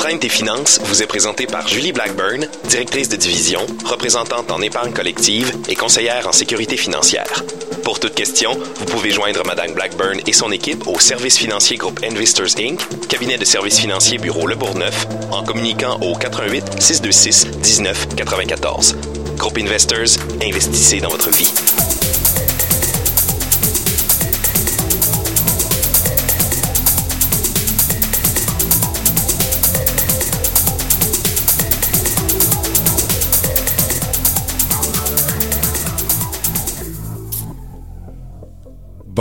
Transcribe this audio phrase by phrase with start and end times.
[0.00, 4.94] Entraîne tes finances vous est présenté par Julie Blackburn, directrice de division, représentante en épargne
[4.94, 7.44] collective et conseillère en sécurité financière.
[7.84, 12.00] Pour toute question, vous pouvez joindre Madame Blackburn et son équipe au service financier groupe
[12.02, 18.14] Investors Inc., cabinet de services financiers bureau Le Bourgneuf, en communiquant au 88 626 19
[18.16, 18.96] 94.
[19.36, 21.52] Groupe Investors, investissez dans votre vie.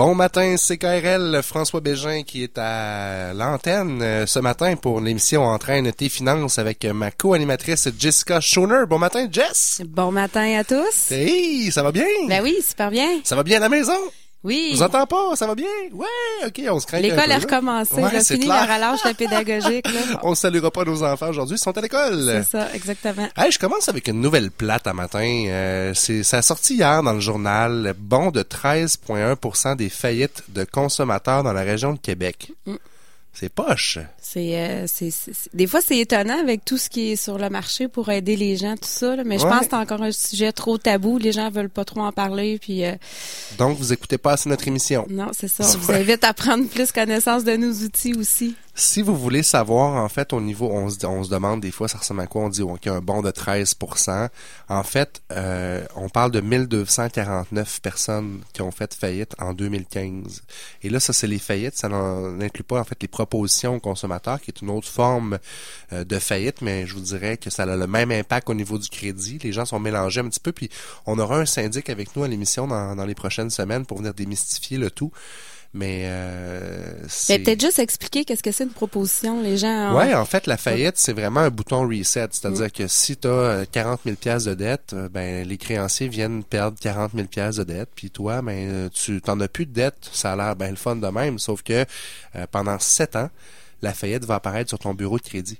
[0.02, 5.91] Bon matin, CKRL, François Bégin qui est à l'antenne euh, ce matin pour l'émission Entraîne
[5.91, 8.85] tes finances avec ma co-animatrice Jessica Schoner.
[8.88, 9.81] Bon matin, Jess!
[9.85, 11.12] Bon matin à tous!
[11.12, 12.05] Hey, ça va bien?
[12.30, 13.09] Ben oui, super bien.
[13.25, 13.91] Ça va bien à la maison?
[14.43, 14.71] Oui.
[14.73, 15.35] Vous entendez pas?
[15.35, 15.67] Ça va bien?
[15.91, 16.07] Ouais,
[16.47, 17.95] ok, on se craint L'école a recommencé.
[17.95, 18.67] Ouais, on a c'est fini clair.
[18.67, 19.91] la relâche de pédagogique.
[19.91, 20.20] Là.
[20.23, 22.23] on saluera pas nos enfants aujourd'hui, ils sont à l'école.
[22.25, 23.28] C'est ça, exactement.
[23.36, 25.44] Hey, je commence avec une nouvelle plate à matin.
[25.47, 27.94] Euh, c'est, ça a sorti hier dans le journal.
[27.97, 32.53] Bon de 13,1% des faillites de consommateurs dans la région de Québec.
[32.66, 32.75] Mm.
[33.33, 33.99] C'est poche.
[34.22, 35.11] C'est, euh, c'est,
[35.53, 38.58] des fois, c'est étonnant avec tout ce qui est sur le marché pour aider les
[38.58, 39.16] gens, tout ça.
[39.16, 41.17] là, mais je pense que c'est encore un sujet trop tabou.
[41.19, 42.57] Les gens veulent pas trop en parler.
[42.59, 42.95] Puis euh,
[43.57, 45.05] Donc, vous écoutez pas assez notre émission.
[45.09, 45.63] non, c'est ça.
[45.63, 45.69] Ouais.
[45.75, 48.55] On vous invite à prendre plus connaissance de nos outils aussi.
[48.80, 51.89] Si vous voulez savoir, en fait, au niveau, on se, on se demande des fois,
[51.89, 52.44] ça ressemble à quoi?
[52.44, 54.30] On dit OK, un bon de 13%
[54.69, 60.44] En fait, euh, on parle de 1249 personnes qui ont fait faillite en 2015.
[60.83, 61.75] Et là, ça, c'est les faillites.
[61.75, 65.39] Ça n'inclut pas, en fait, les propositions aux consommateurs, qui est une autre forme
[65.91, 68.77] euh, de faillite, mais je vous dirais que ça a le même impact au niveau
[68.77, 69.39] du crédit.
[69.44, 70.69] Les gens sont mélangés un petit peu, puis
[71.05, 74.13] on aura un syndic avec nous à l'émission dans, dans les prochaines semaines pour venir
[74.13, 75.11] démystifier le tout.
[75.73, 77.39] Mais euh, c'est...
[77.39, 79.42] Peut-être juste expliquer qu'est-ce que c'est une proposition.
[79.44, 79.95] Les gens.
[79.95, 82.28] Ouais, en fait, la faillite, c'est vraiment un bouton reset.
[82.31, 86.44] C'est-à-dire que si tu as 40 000 pièces de dette, euh, ben les créanciers viennent
[86.44, 89.74] perdre 40 000 pièces de dette, puis toi, ben euh, tu t'en as plus de
[89.74, 90.09] dette.
[90.12, 91.85] Ça a l'air bien le fun de même, sauf que
[92.35, 93.29] euh, pendant sept ans,
[93.84, 95.59] la faillite va apparaître sur ton bureau de crédit.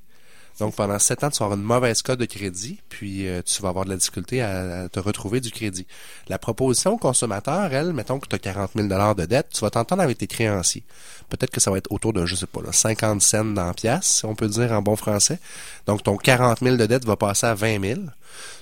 [0.60, 3.62] Donc, pendant sept ans, tu vas avoir une mauvaise cote de crédit, puis euh, tu
[3.62, 5.88] vas avoir de la difficulté à, te retrouver du crédit.
[6.28, 9.70] La proposition au consommateur, elle, mettons que tu as 40 000 de dette, tu vas
[9.70, 10.84] t'entendre avec tes créanciers.
[11.30, 13.74] Peut-être que ça va être autour de, je sais pas, là, 50 cents dans la
[13.74, 15.40] pièce, si on peut dire en bon français.
[15.86, 18.02] Donc, ton 40 000 de dette va passer à 20 000.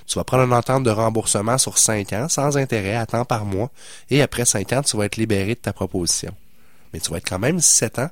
[0.06, 3.44] Tu vas prendre une entente de remboursement sur 5 ans, sans intérêt, à temps par
[3.44, 3.70] mois.
[4.08, 6.32] Et après 5 ans, tu vas être libéré de ta proposition.
[6.92, 8.10] Mais tu vas être quand même 7 ans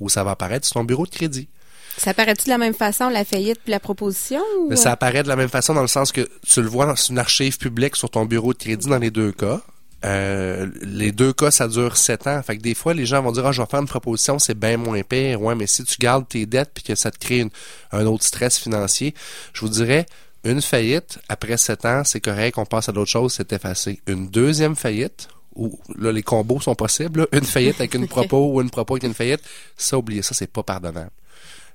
[0.00, 1.48] où ça va apparaître sur ton bureau de crédit.
[1.98, 4.40] Ça paraît-tu de la même façon, la faillite puis la proposition?
[4.60, 4.74] Ou...
[4.76, 7.18] Ça apparaît de la même façon dans le sens que tu le vois dans une
[7.18, 9.60] archive publique sur ton bureau de crédit dans les deux cas.
[10.04, 12.40] Euh, les deux cas, ça dure sept ans.
[12.42, 14.54] Fait que des fois, les gens vont dire, ah, je vais faire une proposition, c'est
[14.56, 15.42] bien moins pire.
[15.42, 17.50] Ouais, mais si tu gardes tes dettes puis que ça te crée une-
[17.90, 19.12] un autre stress financier,
[19.52, 20.06] je vous dirais,
[20.44, 24.00] une faillite, après sept ans, c'est correct, on passe à d'autres choses, c'est effacé.
[24.06, 27.26] Une deuxième faillite, où là, les combos sont possibles, là.
[27.32, 29.40] une faillite avec une propos ou une propos avec une faillite,
[29.76, 31.10] ça, oubliez ça, c'est pas pardonnable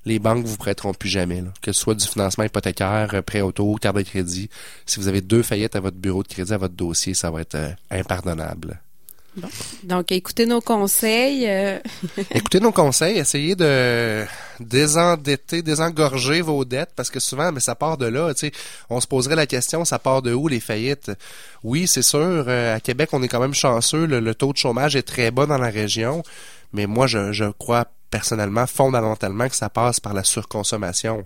[0.06, 1.40] les banques vous prêteront plus jamais.
[1.40, 1.48] là.
[1.62, 4.50] Que ce soit du financement hypothécaire, euh, prêt auto, carte de crédit.
[4.86, 7.40] Si vous avez deux faillites à votre bureau de crédit, à votre dossier, ça va
[7.40, 8.80] être euh, impardonnable.
[9.82, 11.44] Donc, écoutez nos conseils.
[11.48, 11.78] euh,
[12.30, 14.24] Écoutez nos conseils, essayez de
[14.60, 18.32] désendetter, désengorger vos dettes, parce que souvent, mais ça part de là.
[18.34, 18.52] Tu sais,
[18.90, 21.10] on se poserait la question, ça part de où les faillites?
[21.64, 22.18] Oui, c'est sûr.
[22.46, 24.06] euh, à Québec, on est quand même chanceux.
[24.06, 26.22] Le, le taux de chômage est très bas dans la région,
[26.72, 31.24] mais moi, je, je crois personnellement, fondamentalement, que ça passe par la surconsommation.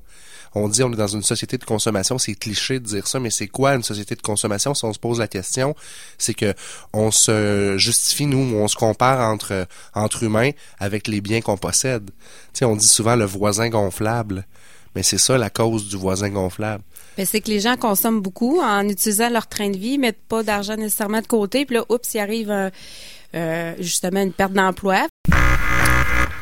[0.54, 3.30] On dit on est dans une société de consommation, c'est cliché de dire ça, mais
[3.30, 4.74] c'est quoi une société de consommation?
[4.74, 5.74] Si on se pose la question,
[6.16, 6.54] c'est que
[6.92, 9.36] on se justifie nous, on se compare
[9.94, 12.10] entre humains avec les biens qu'on possède.
[12.54, 14.46] Tu on dit souvent le voisin gonflable,
[14.94, 16.82] mais c'est ça la cause du voisin gonflable.
[17.22, 20.76] c'est que les gens consomment beaucoup en utilisant leur train de vie, mettent pas d'argent
[20.76, 22.70] nécessairement de côté, puis là, oups, il arrive
[23.34, 25.06] euh, justement une perte d'emploi.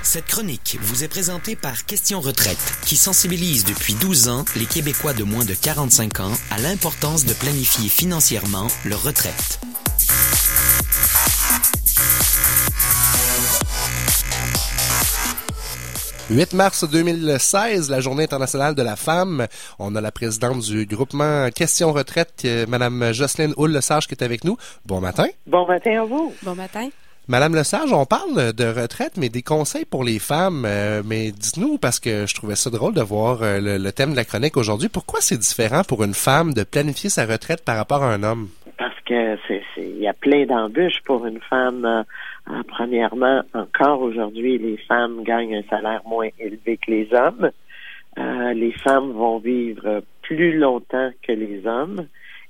[0.08, 5.14] Cette chronique vous est présentée par Question Retraite, qui sensibilise depuis 12 ans les Québécois
[5.14, 9.58] de moins de 45 ans à l'importance de planifier financièrement leur retraite.
[16.30, 19.48] 8 mars 2016, la journée internationale de la femme.
[19.80, 24.44] On a la présidente du groupement Question Retraite, euh, Madame Jocelyne Houle-Lesage qui est avec
[24.44, 24.56] nous.
[24.84, 25.26] Bon matin.
[25.48, 26.32] Bon matin à vous.
[26.44, 26.90] Bon matin.
[27.28, 30.64] Madame Lesage, on parle de retraite, mais des conseils pour les femmes.
[30.64, 34.12] euh, mais dites-nous, parce que je trouvais ça drôle de voir euh, le, le thème
[34.12, 37.78] de la chronique aujourd'hui, pourquoi c'est différent pour une femme de planifier sa retraite par
[37.78, 38.48] rapport à un homme?
[38.78, 41.84] Parce que c'est, il y a plein d'embûches pour une femme.
[41.84, 47.50] euh, premièrement, encore aujourd'hui, les femmes gagnent un salaire moins élevé que les hommes.
[48.54, 52.06] Les femmes vont vivre plus longtemps que les hommes.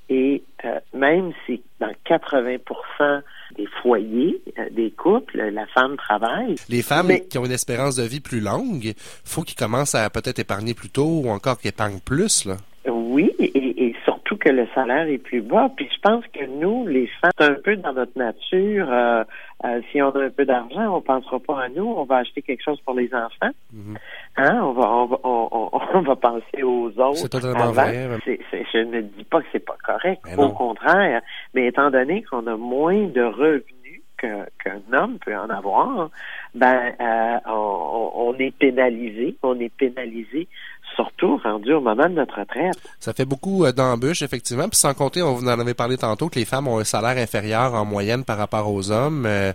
[0.09, 3.23] Et euh, même si dans 80%
[3.57, 6.57] des foyers, euh, des couples, la femme travaille.
[6.69, 8.93] Les femmes qui ont une espérance de vie plus longue,
[9.25, 12.57] faut qu'ils commencent à peut-être épargner plus tôt ou encore qu'ils épargnent plus, là.
[12.89, 15.71] Oui, et, et, surtout que le salaire est plus bas.
[15.75, 19.25] Puis je pense que nous, les femmes, un peu dans notre nature, euh,
[19.65, 22.43] euh, si on a un peu d'argent, on pensera pas à nous, on va acheter
[22.43, 23.51] quelque chose pour les enfants.
[23.73, 23.97] Mhm.
[24.37, 24.61] Hein?
[24.63, 27.17] On va on va on, on, va penser aux autres.
[27.17, 28.09] C'est totalement vrai.
[28.27, 31.23] je ne dis pas que c'est pas correct, au contraire.
[31.55, 36.11] Mais étant donné qu'on a moins de revenus qu'un homme peut en avoir,
[36.55, 40.49] ben euh, on, est pénalisé, on est pénalisé
[40.97, 42.77] surtout rendu au moment de notre retraite.
[42.99, 44.69] Ça fait beaucoup euh, d'embûches, effectivement.
[44.69, 47.23] Puis sans compter, on vous en avait parlé tantôt, que les femmes ont un salaire
[47.23, 49.25] inférieur en moyenne par rapport aux hommes.
[49.27, 49.53] Euh,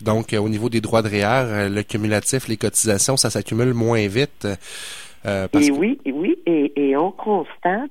[0.00, 4.46] donc, au niveau des droits de REER, le cumulatif, les cotisations, ça s'accumule moins vite.
[5.26, 7.90] et oui, et oui, et, et on constate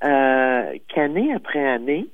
[0.00, 2.08] qu'année après année,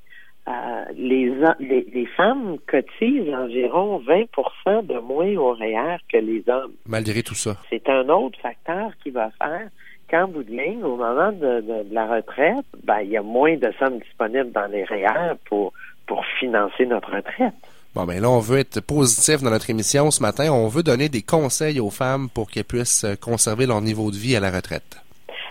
[0.48, 6.72] euh, les, les, les, femmes cotisent environ 20% de moins au REER que les hommes.
[6.86, 7.56] Malgré tout ça.
[7.68, 9.68] C'est un autre facteur qui va faire
[10.10, 13.56] qu'en bout de ligne, au moment de, de, la retraite, ben, il y a moins
[13.56, 15.72] de sommes disponibles dans les REER pour,
[16.06, 17.54] pour financer notre retraite.
[17.94, 20.52] Bon, ben là, on veut être positif dans notre émission ce matin.
[20.52, 24.36] On veut donner des conseils aux femmes pour qu'elles puissent conserver leur niveau de vie
[24.36, 25.00] à la retraite.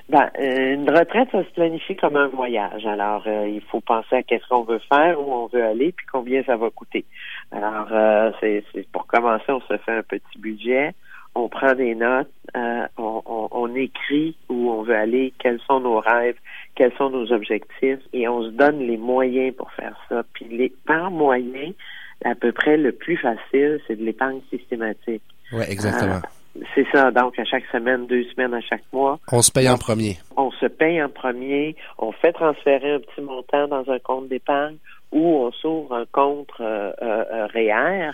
[0.07, 2.85] Ben, euh, une retraite, ça se planifie comme un voyage.
[2.85, 6.05] Alors, euh, il faut penser à qu'est-ce qu'on veut faire, où on veut aller, puis
[6.11, 7.05] combien ça va coûter.
[7.51, 10.93] Alors, euh, c'est, pour commencer, on se fait un petit budget,
[11.35, 15.99] on prend des notes, on, on, on, écrit où on veut aller, quels sont nos
[15.99, 16.37] rêves,
[16.75, 20.23] quels sont nos objectifs, et on se donne les moyens pour faire ça.
[20.33, 21.71] Puis, les, par moyen,
[22.23, 25.23] à peu près le plus facile, c'est de l'épargne systématique.
[25.51, 26.21] Oui, exactement.
[26.73, 27.11] C'est ça.
[27.11, 29.19] Donc, à chaque semaine, deux semaines à chaque mois.
[29.31, 30.17] On se paye en premier.
[30.37, 31.75] On se paye en premier.
[31.97, 34.77] On fait transférer un petit montant dans un compte d'épargne
[35.11, 38.11] ou on s'ouvre un compte euh, euh, REER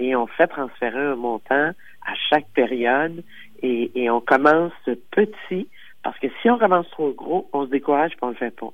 [0.00, 1.70] et on fait transférer un montant
[2.04, 3.22] à chaque période
[3.62, 4.72] et, et on commence
[5.10, 5.68] petit
[6.02, 8.72] parce que si on commence trop gros, on se décourage et on le fait pas.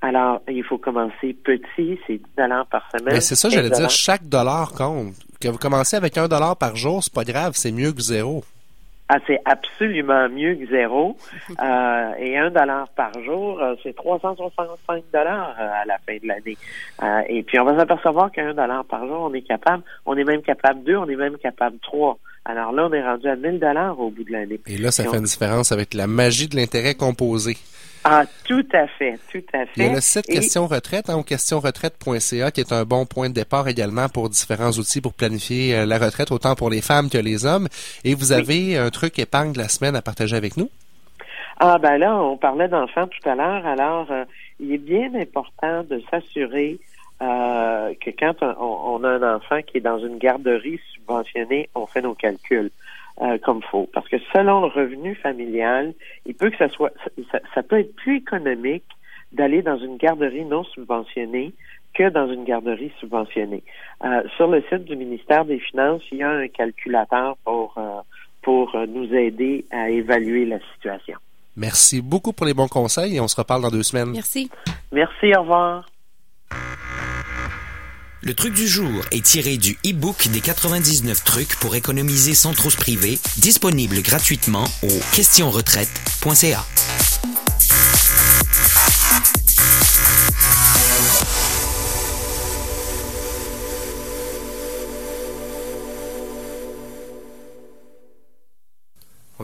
[0.00, 3.14] Alors, il faut commencer petit, c'est 10 dollars par semaine.
[3.14, 5.14] Mais c'est ça, j'allais dire, chaque dollar compte.
[5.40, 8.44] Que vous commencez avec un dollar par jour, c'est pas grave, c'est mieux que zéro.
[9.10, 11.16] Ah, c'est absolument mieux que zéro.
[11.60, 16.26] Euh, et un dollar par jour, euh, c'est 365 dollars euh, à la fin de
[16.26, 16.56] l'année.
[17.28, 20.42] et puis, on va s'apercevoir qu'un dollar par jour, on est capable, on est même
[20.42, 22.18] capable deux, on est même capable trois.
[22.44, 24.60] Alors là, on est rendu à 1000 dollars au bout de l'année.
[24.66, 27.56] Et là, ça fait une différence avec la magie de l'intérêt composé.
[28.04, 29.72] Ah, tout à fait, tout à fait.
[29.76, 33.34] Il y a le site Question Retraite, hein, questionretraite.ca, qui est un bon point de
[33.34, 37.18] départ également pour différents outils pour planifier euh, la retraite, autant pour les femmes que
[37.18, 37.68] les hommes.
[38.04, 40.70] Et vous avez un truc épargne de la semaine à partager avec nous?
[41.60, 43.66] Ah, ben là, on parlait d'enfants tout à l'heure.
[43.66, 44.24] Alors, euh,
[44.60, 46.78] il est bien important de s'assurer
[47.20, 52.02] euh, que quand on, a un enfant qui est dans une garderie subventionnée, on fait
[52.02, 52.70] nos calculs.
[53.20, 53.88] Euh, comme faut.
[53.92, 55.92] Parce que selon le revenu familial,
[56.24, 56.92] il peut que ça soit,
[57.52, 58.84] ça, peut être plus économique
[59.32, 61.52] d'aller dans une garderie non subventionnée
[61.94, 63.64] que dans une garderie subventionnée.
[64.04, 68.02] Euh, sur le site du ministère des Finances, il y a un calculateur pour euh,
[68.42, 71.18] pour nous aider à évaluer la situation.
[71.56, 74.12] Merci beaucoup pour les bons conseils et on se reparle dans deux semaines.
[74.12, 74.48] Merci.
[74.92, 75.84] Merci, au revoir.
[78.20, 82.68] Le truc du jour est tiré du e-book des 99 trucs pour économiser sans trop
[82.68, 86.64] se priver, disponible gratuitement au questionretraite.ca.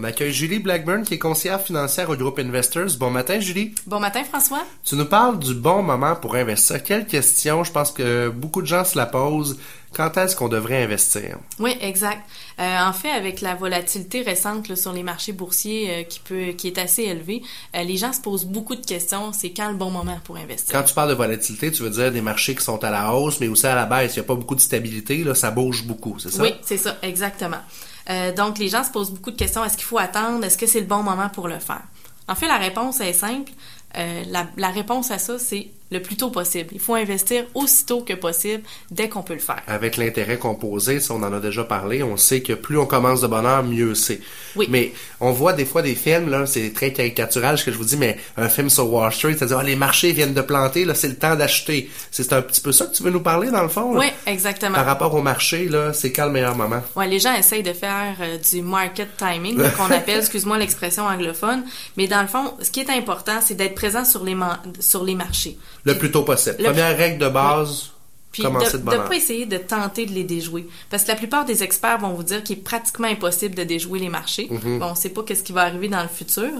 [0.04, 2.98] On accueille Julie Blackburn, qui est conseillère financière au groupe Investors.
[2.98, 3.74] Bon matin, Julie.
[3.86, 4.62] Bon matin, François.
[4.84, 6.82] Tu nous parles du bon moment pour investir.
[6.82, 7.64] Quelle question?
[7.64, 9.58] Je pense que beaucoup de gens se la posent.
[9.94, 11.38] Quand est-ce qu'on devrait investir?
[11.58, 12.20] Oui, exact.
[12.60, 16.66] Euh, en fait, avec la volatilité récente sur les marchés boursiers euh, qui peut, qui
[16.66, 17.40] est assez élevée,
[17.74, 19.32] euh, les gens se posent beaucoup de questions.
[19.32, 20.74] C'est quand le bon moment pour investir?
[20.74, 23.40] Quand tu parles de volatilité, tu veux dire des marchés qui sont à la hausse,
[23.40, 24.16] mais aussi à la baisse.
[24.16, 25.24] Il n'y a pas beaucoup de stabilité.
[25.24, 26.42] Là, ça bouge beaucoup, c'est ça?
[26.42, 27.60] Oui, c'est ça, exactement.
[28.10, 29.64] Euh, donc, les gens se posent beaucoup de questions.
[29.64, 30.44] Est-ce qu'il faut attendre?
[30.44, 31.82] Est-ce que c'est le bon moment pour le faire?
[32.28, 33.52] En fait, la réponse est simple.
[33.96, 34.24] Euh,
[34.56, 36.70] la, réponse à ça, c'est le plus tôt possible.
[36.72, 39.62] Il faut investir aussitôt que possible, dès qu'on peut le faire.
[39.66, 43.20] Avec l'intérêt composé, ça, on en a déjà parlé, on sait que plus on commence
[43.20, 44.20] de bonne heure, mieux c'est.
[44.56, 44.66] Oui.
[44.70, 47.84] Mais on voit des fois des films, là, c'est très caricatural ce que je vous
[47.84, 50.94] dis, mais un film sur Wall Street, c'est-à-dire, ah, les marchés viennent de planter, là,
[50.94, 51.90] c'est le temps d'acheter.
[52.10, 53.94] C'est un petit peu ça que tu veux nous parler, dans le fond?
[53.94, 54.00] là?
[54.00, 54.74] Oui, exactement.
[54.74, 56.82] Par rapport au marché, là, c'est quand le meilleur moment?
[56.96, 61.62] Ouais, les gens essayent de faire euh, du market timing, qu'on appelle, excuse-moi l'expression anglophone,
[61.96, 64.36] mais dans le fond, ce qui est important, c'est d'être présent sur les,
[64.80, 65.56] sur les marchés.
[65.84, 66.56] Le plus tôt possible.
[66.58, 67.90] Le- Première règle de base,
[68.34, 70.66] Puis de ne pas essayer de tenter de les déjouer.
[70.90, 74.00] Parce que la plupart des experts vont vous dire qu'il est pratiquement impossible de déjouer
[74.00, 74.48] les marchés.
[74.50, 74.80] Mhm.
[74.80, 76.50] Bon, on ne sait pas qu'est-ce qui va arriver dans le futur.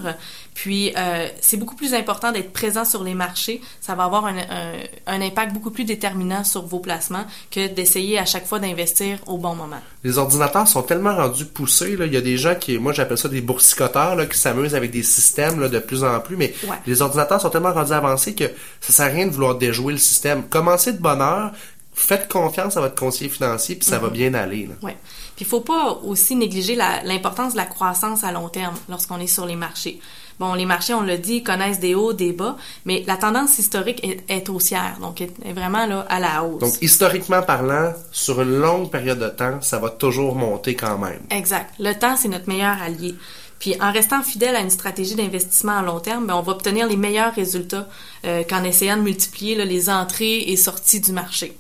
[0.55, 3.61] Puis, euh, c'est beaucoup plus important d'être présent sur les marchés.
[3.81, 4.73] Ça va avoir un, un-
[5.07, 9.37] un impact beaucoup plus déterminant sur vos placements que d'essayer à chaque fois d'investir au
[9.39, 9.81] bon moment.
[10.05, 11.97] Les ordinateurs sont tellement rendus poussés.
[11.97, 12.07] Là.
[12.07, 14.93] Il y a des gens qui, moi j'appelle ça des boursicoteurs, là, qui s'amusent avec
[14.93, 16.37] des systèmes là, de plus en plus.
[16.37, 16.77] Mais Ouais.
[16.87, 18.45] les ordinateurs sont tellement rendus avancés que
[18.81, 20.45] ça sert à rien de vouloir déjouer le système.
[20.45, 21.51] Commencez de bonne heure,
[21.95, 24.03] faites confiance à votre conseiller financier, puis ça Mhm.
[24.03, 24.67] va bien aller.
[24.67, 24.75] Là.
[24.83, 24.97] Ouais.
[25.37, 29.27] Puis il faut pas aussi négliger l'importance de la croissance à long terme lorsqu'on est
[29.27, 30.01] sur les marchés.
[30.41, 34.03] Bon, les marchés, on l'a dit, connaissent des hauts, des bas, mais la tendance historique
[34.05, 36.61] est, est haussière, donc est, est vraiment là à la hausse.
[36.61, 41.21] Donc, historiquement parlant, sur une longue période de temps, ça va toujours monter quand même.
[41.31, 41.73] Exact.
[41.79, 43.15] Le temps, c'est notre meilleur allié.
[43.61, 46.89] Puis en restant fidèle à une stratégie d'investissement à long terme, ben, on va obtenir
[46.89, 47.89] les meilleurs résultats
[48.25, 51.57] euh, qu'en essayant de multiplier là, les entrées et sorties du marché.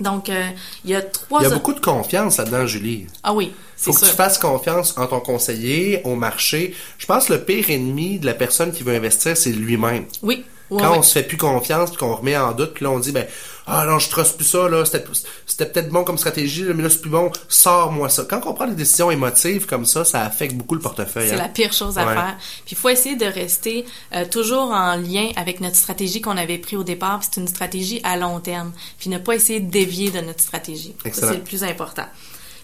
[0.00, 0.46] Donc, euh,
[0.84, 1.40] il y a trois...
[1.40, 3.06] Il y a beaucoup de confiance là-dedans, Julie.
[3.22, 4.08] Ah oui, c'est Faut que sûr.
[4.08, 6.74] tu fasses confiance en ton conseiller, au marché.
[6.98, 10.04] Je pense que le pire ennemi de la personne qui veut investir, c'est lui-même.
[10.22, 10.44] Oui.
[10.70, 10.98] Ouais, Quand ouais.
[10.98, 13.26] on se fait plus confiance puis qu'on remet en doute, puis là on dit ben
[13.68, 15.04] ah non je trosse plus ça là, c'était
[15.46, 18.24] c'était peut-être bon comme stratégie là, mais là c'est plus bon, sors-moi ça.
[18.28, 21.28] Quand on prend des décisions émotives comme ça, ça affecte beaucoup le portefeuille.
[21.28, 21.38] C'est hein.
[21.38, 22.14] la pire chose à Ouais.
[22.14, 22.36] faire.
[22.64, 23.84] Puis il faut essayer de rester
[24.14, 27.18] euh, toujours en lien avec notre stratégie qu'on avait pris au départ.
[27.20, 28.72] puis C'est une stratégie à long terme.
[28.98, 30.94] Puis ne pas essayer de dévier de notre stratégie.
[31.12, 32.06] C'est le plus important.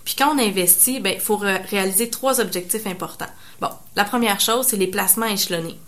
[0.04, 3.30] Puis quand on investit, ben il faut réaliser trois objectifs importants.
[3.60, 5.78] Bon, la première chose, c'est les placements échelonnés.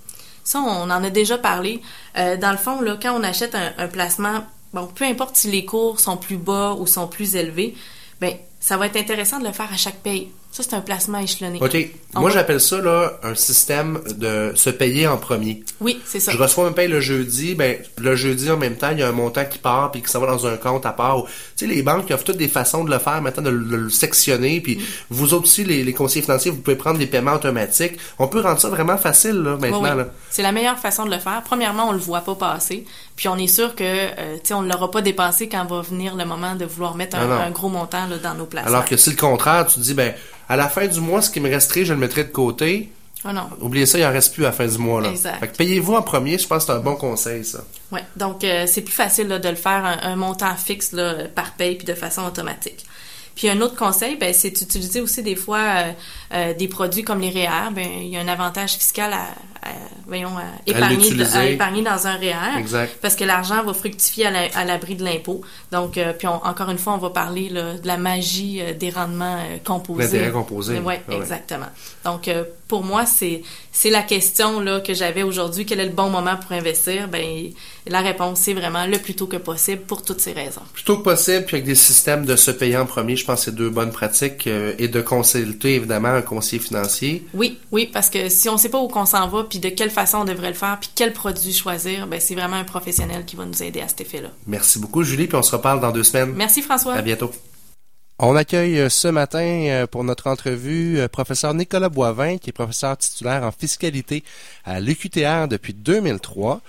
[0.43, 1.83] Ça, on en a déjà parlé.
[2.17, 4.45] Euh, dans le fond, là, quand on achète un, un placement,
[4.77, 7.75] bon, peu importe si les cours sont plus bas ou sont plus élevés,
[8.21, 10.29] ben ça va être intéressant de le faire à chaque paye.
[10.51, 11.59] Ça, c'est un placement échelonné.
[11.61, 11.77] OK.
[12.15, 15.63] On Moi va- j'appelle ça là un système de se payer en premier.
[15.83, 16.33] Oui, c'est ça.
[16.33, 19.09] Je reçois un paye le jeudi, ben le jeudi en même temps, il y a
[19.09, 21.25] un montant qui part puis qui s'en va dans un compte à part.
[21.25, 23.65] Tu sais les banques ils offrent toutes des façons de le faire maintenant de, le-
[23.67, 24.81] de le sectionner puis
[25.11, 27.99] vous autres aussi les, les conseillers financiers, vous pouvez prendre des paiements automatiques.
[28.19, 29.97] On peut rendre ça vraiment facile là maintenant Oui, oui.
[29.99, 30.07] là.
[30.31, 31.43] C'est la meilleure façon de le faire.
[31.45, 34.63] Premièrement, on le voit pas passer, puis on est sûr que euh, tu sais on
[34.63, 38.07] ne l'aura pas dépensé quand va venir le moment de vouloir mettre un, gros montant
[38.07, 38.69] là, dans nos placements.
[38.69, 40.15] Alors que si le contraire, tu te dis ben
[40.49, 42.93] à la fin du mois, ce qui me resterait, je le mettrai de côté.
[43.25, 43.49] Ah non.
[43.61, 45.09] Oubliez ça, il en reste plus à la fin du mois là.
[45.09, 45.41] Exact.
[45.41, 47.65] Fait que payez-vous en premier, je pense que c'est un bon conseil ça.
[47.91, 48.05] Ouais.
[48.17, 51.53] Donc euh, c'est plus facile là, de le faire un, un montant fixe là, par
[51.55, 52.85] paye puis de façon automatique.
[53.37, 55.93] Puis un autre conseil, ben, c'est d'utiliser aussi des fois euh,
[56.33, 57.71] euh, des produits comme les REER.
[57.73, 59.17] Ben, il y a un avantage fiscal à,
[59.69, 59.73] à-
[60.07, 62.59] voyons, à épargner, à épargner dans un REER.
[62.59, 62.99] Exact.
[63.03, 65.41] Parce que l'argent va fructifier à la- à l'abri de l'impôt.
[65.73, 68.73] Donc, euh, puis on- encore une fois, on va parler là, de la magie euh,
[68.75, 70.03] des rendements composés.
[70.05, 70.81] L'intérêt composé.
[70.85, 71.17] Oui, Ah ouais.
[71.19, 71.67] exactement.
[72.05, 72.31] Donc,
[72.69, 73.43] pour moi, c'est
[73.73, 75.67] c'est la question là que j'avais aujourd'hui.
[75.67, 77.09] Quel est le bon moment pour investir?
[77.09, 77.51] Ben,
[77.87, 80.63] la réponse c'est vraiment le plus tôt que possible pour toutes ces raisons.
[80.73, 83.45] Plutôt que possible, puis avec des systèmes de se payer en premier, je pense que
[83.47, 87.27] c'est deux bonnes pratiques et de consulter évidemment un conseiller financier.
[87.35, 89.91] Oui, oui, parce que si on sait pas où qu'on s'en va, puis de quelle
[89.91, 93.37] façon on devrait le faire, puis quel produit choisir, ben c'est vraiment un professionnel qui
[93.37, 94.29] va nous aider à cet effet-là.
[94.47, 96.33] Merci beaucoup Julie, puis on se reparle dans deux semaines.
[96.37, 96.95] Merci François.
[96.95, 97.31] À bientôt.
[98.19, 102.53] On accueille euh, ce matin euh, pour notre entrevue euh, professeur Nicolas Boivin, qui est
[102.53, 104.25] professeur titulaire en fiscalité
[104.65, 106.63] à l'UQTR depuis 2003.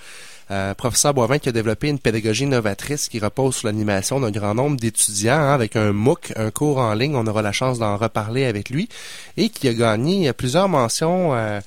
[0.50, 4.54] Euh, professeur Boivin qui a développé une pédagogie novatrice qui repose sur l'animation d'un grand
[4.54, 7.14] nombre d'étudiants hein, avec un MOOC, un cours en ligne.
[7.16, 8.88] On aura la chance d'en reparler avec lui
[9.36, 11.34] et qui a gagné plusieurs mentions.
[11.34, 11.60] euh,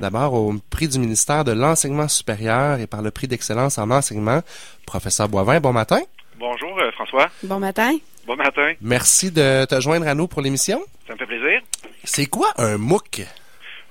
[0.00, 4.42] D'abord au prix du ministère de l'enseignement supérieur et par le prix d'excellence en enseignement.
[4.86, 5.98] Professeur Boivin, bon matin.
[6.38, 7.28] Bonjour euh, François.
[7.42, 7.90] Bon matin.
[8.24, 8.74] Bon matin.
[8.80, 10.80] Merci de te joindre à nous pour l'émission.
[11.08, 11.60] Ça me fait plaisir.
[12.04, 13.26] C'est quoi un MOOC?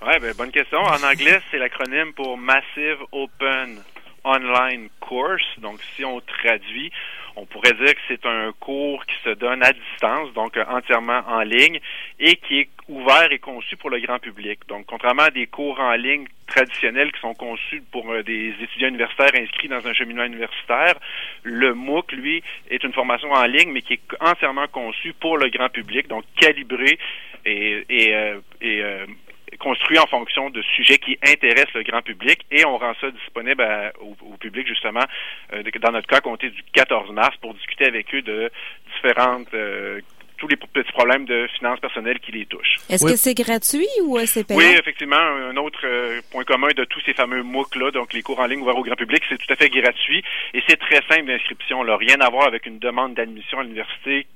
[0.06, 0.77] Ouais, ben, bonne question.
[0.80, 3.80] En anglais, c'est l'acronyme pour Massive Open
[4.28, 5.46] Online Course.
[5.60, 6.92] Donc, si on traduit,
[7.36, 11.22] on pourrait dire que c'est un cours qui se donne à distance, donc euh, entièrement
[11.28, 11.80] en ligne,
[12.20, 14.60] et qui est ouvert et conçu pour le grand public.
[14.68, 18.90] Donc, contrairement à des cours en ligne traditionnels qui sont conçus pour euh, des étudiants
[18.90, 20.96] universitaires inscrits dans un cheminement universitaire,
[21.44, 25.50] le MOOC, lui, est une formation en ligne, mais qui est entièrement conçue pour le
[25.50, 26.98] grand public, donc calibré
[27.46, 29.06] et, et euh,
[29.60, 33.66] construit en fonction de sujets qui intéressent le grand public et on rend ça disponible
[34.00, 35.04] au, public justement
[35.52, 38.52] dans notre cas à compter du 14 mars pour discuter avec eux de
[38.94, 39.54] différentes
[40.38, 42.78] tous les petits problèmes de finances personnelles qui les touchent.
[42.90, 44.60] Est-ce que c'est gratuit ou c'est payant?
[44.60, 45.16] Oui, effectivement.
[45.18, 45.86] Un autre
[46.32, 48.96] point commun de tous ces fameux MOOC-là, donc les cours en ligne ouverts au grand
[48.96, 50.24] public, c'est tout à fait gratuit
[50.54, 51.82] et c'est très simple d'inscription.
[51.82, 54.28] Rien à voir avec une demande d'admission à l'université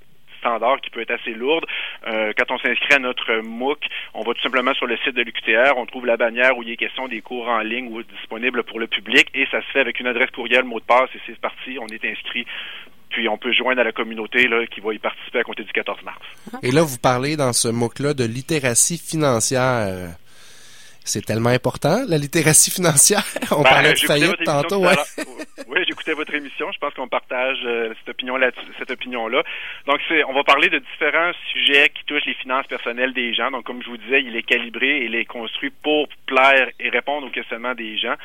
[0.41, 1.65] standard qui peut être assez lourde.
[2.07, 3.79] Euh, quand on s'inscrit à notre MOOC,
[4.13, 6.71] on va tout simplement sur le site de l'UQTR, on trouve la bannière où il
[6.71, 9.79] est question des cours en ligne ou disponibles pour le public et ça se fait
[9.79, 12.45] avec une adresse courriel, mot de passe et c'est parti, on est inscrit
[13.09, 15.71] puis on peut joindre à la communauté là, qui va y participer à compter du
[15.73, 16.21] 14 mars.
[16.63, 20.15] Et là, vous parlez dans ce MOOC-là de littératie financière.
[21.03, 23.25] C'est tellement important, la littératie financière.
[23.51, 24.85] On ben, parlait de faillite tantôt.
[24.85, 24.95] Ouais.
[25.67, 26.71] oui, j'écoutais votre émission.
[26.71, 28.51] Je pense qu'on partage euh, cette opinion-là.
[28.79, 29.43] Cette opinion-là.
[29.85, 33.51] Donc, c'est, on va parler de différents sujets qui touchent les finances personnelles des gens.
[33.51, 36.89] Donc, comme je vous disais, il est calibré et il est construit pour plaire et
[36.89, 38.15] répondre aux questionnements des gens.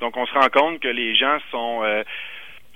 [0.00, 2.02] Donc, on se rend compte que les gens sont euh,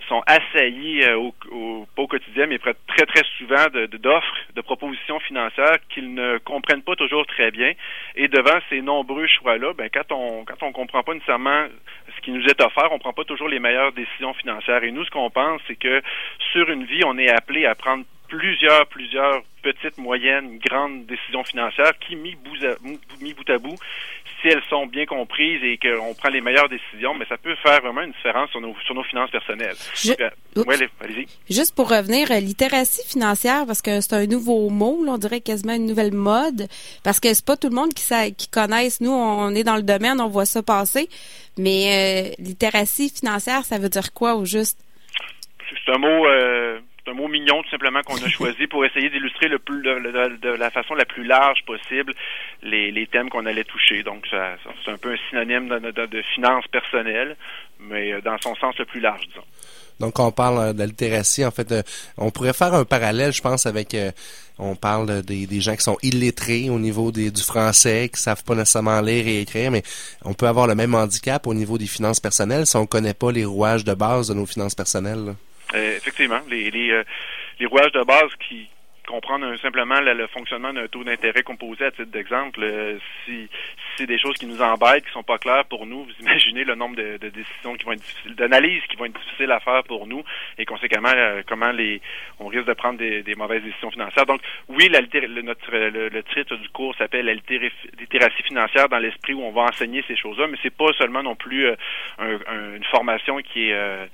[0.08, 5.18] sont assaillis euh, au, au, pas au quotidien, mais très très souvent d'offres, de, propositions
[5.20, 7.72] financières qu'ils ne comprennent pas toujours très bien.
[8.14, 11.66] Et devant ces nombreux choix-là, ben quand on quand on comprend pas nécessairement
[12.05, 14.82] ce qui nous est offert, on prend pas toujours les meilleures décisions financières.
[14.82, 16.02] Et nous, ce qu'on pense, c'est que
[16.52, 19.42] sur une vie, on est appelé à prendre plusieurs, plusieurs
[19.72, 22.76] petites, moyennes, grandes décisions financières qui, mis bout à,
[23.20, 23.76] mis bout, à bout,
[24.40, 27.80] si elles sont bien comprises et qu'on prend les meilleures décisions, mais ça peut faire
[27.80, 29.74] vraiment une différence sur nos, sur nos finances personnelles.
[30.20, 30.64] Euh,
[31.00, 31.26] allez-y.
[31.52, 35.74] Juste pour revenir, euh, littératie financière, parce que c'est un nouveau mot, on dirait quasiment
[35.74, 36.68] une nouvelle mode,
[37.02, 39.00] parce que c'est pas tout le monde qui, sait, qui connaisse.
[39.00, 41.08] Nous, on est dans le domaine, on voit ça passer,
[41.58, 44.78] mais euh, littératie financière, ça veut dire quoi au juste?
[45.84, 46.26] C'est un mot...
[46.26, 50.70] Euh c'est un mot mignon tout simplement qu'on a choisi pour essayer d'illustrer de, la
[50.70, 52.12] façon la plus large possible
[52.62, 54.02] les, thèmes qu'on allait toucher.
[54.02, 57.36] Donc ça, c'est un peu un synonyme de, de, finances personnelles,
[57.78, 59.44] mais euh, dans son sens le plus large, disons.
[60.00, 61.44] Donc on parle euh, littératie.
[61.44, 61.82] En fait, euh,
[62.18, 63.96] on pourrait faire un parallèle, je pense, avec
[64.58, 68.42] on parle des, des, gens qui sont illettrés au niveau des, du français, qui savent
[68.42, 69.82] pas nécessairement lire et écrire, mais
[70.24, 73.30] on peut avoir le même handicap au niveau des finances personnelles si on connaît pas
[73.30, 75.34] les rouages de base de nos finances personnelles.
[75.74, 77.04] Euh, effectivement, les, les, euh,
[77.58, 78.68] les rouages de base qui
[79.06, 82.60] comprendre simplement le, fonctionnement d'un taux d'intérêt composé à titre d'exemple.
[82.62, 83.48] Euh, si,
[83.96, 86.74] c'est des choses qui nous embêtent, qui sont pas claires pour nous, vous imaginez le
[86.74, 90.08] nombre de, décisions qui vont être difficiles, d'analyses qui vont être difficiles à faire pour
[90.08, 90.24] nous
[90.58, 91.12] et conséquemment
[91.46, 92.00] comment les
[92.40, 94.26] on risque de prendre des, mauvaises décisions financières.
[94.26, 99.34] Donc oui, la, le, notre, le, titre du cours s'appelle la littératie financière dans l'esprit
[99.34, 101.68] où on va enseigner ces choses-là, mais c'est pas seulement non plus
[102.18, 104.08] une formation qui est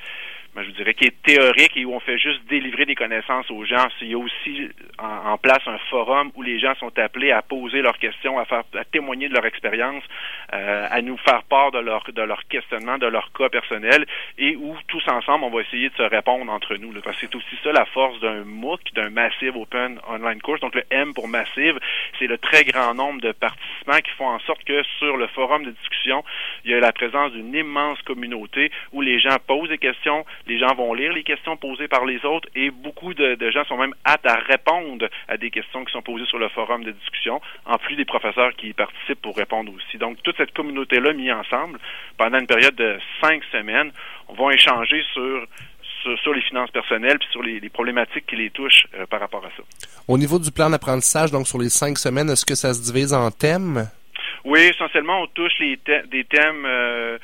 [0.55, 3.51] ben, je vous dirais, qui est théorique et où on fait juste délivrer des connaissances
[3.51, 3.89] aux gens.
[4.03, 7.81] Il y a aussi en, place un forum où les gens sont appelés à poser
[7.81, 10.05] leurs questions, à faire, à témoigner de leur expérience,
[10.53, 14.05] euh, à nous faire part de leur de leur questionnement, de leur cas personnel,
[14.37, 16.93] et où tous ensemble on va essayer de se répondre entre nous.
[17.01, 20.61] Parce que c'est aussi ça la force d'un MOOC, d'un Massive Open Online Course.
[20.61, 21.79] Donc le M pour Massive,
[22.19, 25.65] c'est le très grand nombre de participants qui font en sorte que sur le forum
[25.65, 26.25] de discussion,
[26.65, 30.59] il y a la présence d'une immense communauté où les gens posent des questions, les
[30.59, 33.95] gens vont lire les questions posées par les autres et beaucoup de, gens sont même
[34.05, 37.79] aptes à répondre à des questions qui sont posées sur le forum de discussion, en
[37.79, 39.99] plus des professeurs qui y participent pour répondre aussi.
[39.99, 41.79] Donc, toute cette communauté-là mise ensemble,
[42.17, 43.93] pendant une période de cinq semaines,
[44.29, 45.47] on va échanger sur
[46.23, 49.51] sur, les finances personnelles puis sur les, problématiques qui les touchent euh, par rapport à
[49.57, 49.63] ça.
[50.09, 53.13] Au niveau du plan d'apprentissage, donc sur les cinq semaines, est-ce que ça se divise
[53.13, 53.89] en thèmes?
[54.45, 55.79] Oui, essentiellement, on touche les
[56.11, 57.19] des thèmes euh,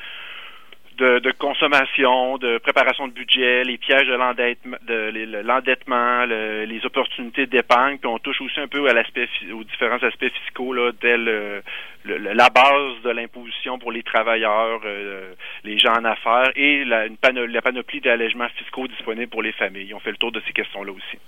[0.99, 8.19] de, consommation, de préparation de budget, les pièges de l'endettement, les opportunités d'épargne, puis on
[8.19, 11.63] touche aussi un peu à l'aspect aux différents aspects fiscaux là, le,
[12.05, 15.35] la base de l'imposition pour les travailleurs, euh,
[15.65, 19.95] les gens en affaires et la, la panoplie d'allègements fiscaux disponibles pour les familles.
[19.95, 21.19] On fait le tour de ces questions-là aussi.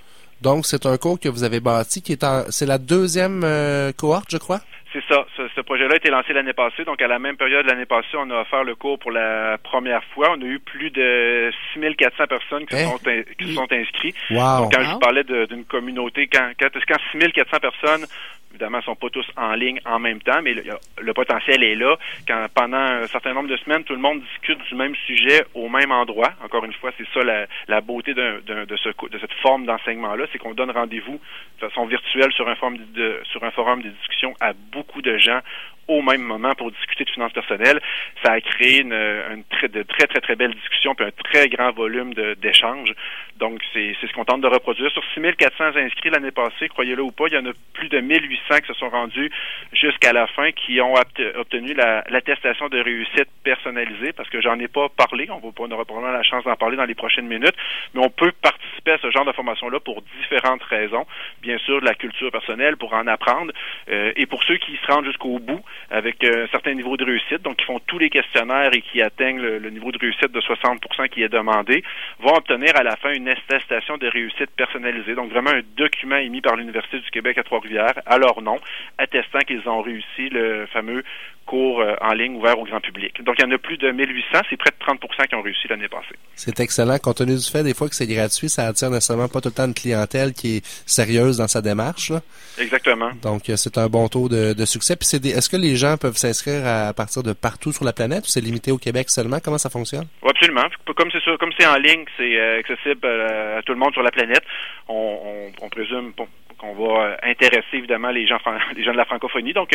[0.43, 3.93] Donc, c'est un cours que vous avez bâti qui est en, c'est la deuxième euh,
[3.93, 4.61] cohorte, je crois?
[4.93, 5.25] C'est ça.
[5.37, 6.85] Ce, projet-là a été lancé l'année passée.
[6.85, 10.03] Donc, à la même période l'année passée, on a offert le cours pour la première
[10.15, 10.35] fois.
[10.37, 12.89] On a eu plus de 6400 personnes qui, hein?
[12.89, 12.99] sont,
[13.39, 14.17] qui sont inscrites.
[14.31, 14.63] Wow.
[14.63, 18.07] Donc, quand je parlais d'une communauté, quand, quand, quand 6400 personnes
[18.51, 21.97] Évidemment, ils sont pas tous en ligne en même temps, mais le, potentiel est là.
[22.27, 25.69] Quand pendant un certain nombre de semaines, tout le monde discute du même sujet au
[25.69, 26.33] même endroit.
[26.45, 28.77] Encore une fois, c'est ça la, beauté de, de
[29.21, 31.21] cette forme d'enseignement-là, c'est qu'on donne rendez-vous
[31.61, 35.17] de façon virtuelle sur un forum de, sur un forum de discussion à beaucoup de
[35.19, 35.41] gens
[35.91, 37.81] au même moment pour discuter de finances personnelles.
[38.25, 41.49] Ça a créé une, une très, de très, très, très belles discussions puis un très
[41.49, 42.95] grand volume d'échanges.
[43.37, 44.91] Donc, c'est ce qu'on tente de reproduire.
[44.91, 48.59] Sur 6400 inscrits l'année passée, croyez-le ou pas, il y en a plus de 1800
[48.61, 49.31] qui se sont rendus
[49.73, 50.95] jusqu'à la fin, qui ont
[51.37, 55.85] obtenu l'attestation de réussite personnalisée, parce que j'en ai pas parlé, on, va, on aura
[55.85, 57.57] probablement la chance d'en parler dans les prochaines minutes,
[57.95, 61.07] mais on peut participer à ce genre de formation-là pour différentes raisons.
[61.41, 63.53] Bien sûr, de la culture personnelle, pour en apprendre,
[63.89, 67.05] euh, et pour ceux qui se rendent jusqu'au bout avec euh, un certain niveau de
[67.05, 70.33] réussite, donc qui font tous les questionnaires et qui atteignent le, le niveau de réussite
[70.33, 71.83] de 60% qui est demandé,
[72.21, 76.41] vont obtenir à la fin une attestation de réussite personnalisée, donc vraiment un document émis
[76.41, 78.01] par l'Université du Québec à Trois-Rivières.
[78.07, 78.59] À leur nom,
[78.99, 81.03] attestant qu'ils ont réussi le fameux
[81.51, 83.21] cours euh, en ligne ouvert au grand public.
[83.25, 85.67] Donc, il y en a plus de 1800, c'est près de 30% qui ont réussi
[85.69, 86.15] l'année passée.
[86.37, 86.97] C'est excellent.
[86.99, 89.55] Compte tenu du fait, des fois, que c'est gratuit, ça attire nécessairement pas tout le
[89.55, 92.13] temps de clientèle qui est sérieuse dans sa démarche.
[92.57, 93.11] Exactement.
[93.23, 94.95] Donc, euh, c'est un bon taux de, succès.
[94.95, 98.25] Puis, c'est est-ce que les gens peuvent s'inscrire à partir de partout sur la planète
[98.27, 99.39] ou c'est limité au Québec seulement?
[99.43, 100.07] Comment ça fonctionne?
[100.23, 100.69] Oui, absolument.
[100.97, 104.13] Comme c'est comme c'est en ligne, c'est euh, accessible à tout le monde sur la
[104.13, 104.45] planète.
[104.87, 106.13] On, présume
[106.59, 108.39] qu'on va intéresser évidemment les gens
[108.77, 109.53] les gens de la francophonie.
[109.53, 109.75] Donc,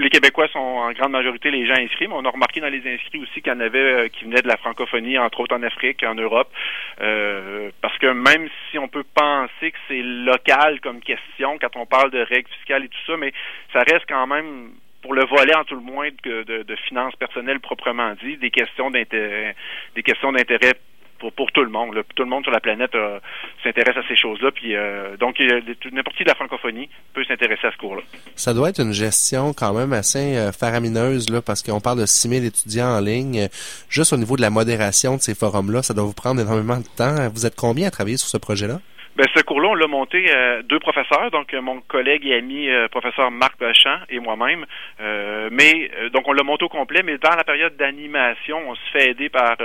[0.00, 2.86] les Québécois sont en grande majorité les gens inscrits, mais on a remarqué dans les
[2.86, 5.62] inscrits aussi qu'il y en avait euh, qui venaient de la francophonie, entre autres en
[5.62, 6.50] Afrique, en Europe,
[7.00, 11.86] euh, parce que même si on peut penser que c'est local comme question quand on
[11.86, 13.32] parle de règles fiscales et tout ça, mais
[13.72, 14.70] ça reste quand même
[15.02, 18.50] pour le volet en tout le moins de, de, de finances personnelles proprement dit, des
[18.50, 19.56] questions d'intérêt,
[19.94, 20.74] des questions d'intérêt
[21.30, 21.94] pour, tout le monde.
[22.14, 23.18] Tout le monde sur la planète euh,
[23.62, 24.50] s'intéresse à ces choses-là.
[24.64, 25.38] Euh, donc
[25.92, 28.02] n'importe qui de la francophonie peut s'intéresser à ce cours-là.
[28.34, 32.06] Ça doit être une gestion quand même assez euh, faramineuse là, parce qu'on parle de
[32.06, 33.48] 6000 étudiants en ligne.
[33.88, 36.86] Juste au niveau de la modération de ces forums-là, ça doit vous prendre énormément de
[36.96, 37.28] temps.
[37.32, 38.80] Vous êtes combien à travailler sur ce projet-là?
[39.14, 42.70] Ben, ce cours-là, on l'a monté euh, deux professeurs, donc euh, mon collègue et ami
[42.70, 44.64] euh, professeur Marc Bachamp et moi-même.
[45.50, 49.10] mais donc on l'a monté au complet, mais dans la période d'animation, on se fait
[49.10, 49.56] aider par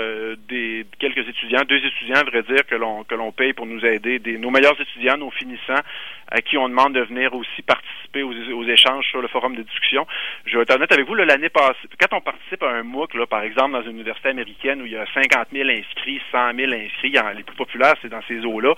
[0.49, 3.85] des quelques étudiants, deux étudiants, à vrai dire, que l'on que l'on paye pour nous
[3.85, 5.81] aider, des, nos meilleurs étudiants, nos finissants,
[6.29, 9.61] à qui on demande de venir aussi participer aux, aux échanges sur le forum de
[9.63, 10.05] discussion.
[10.45, 13.25] Je vais être honnête avec vous, l'année passée, quand on participe à un MOOC, là,
[13.25, 16.71] par exemple, dans une université américaine où il y a 50 000 inscrits, 100 000
[16.73, 18.73] inscrits, les plus populaires, c'est dans ces eaux-là,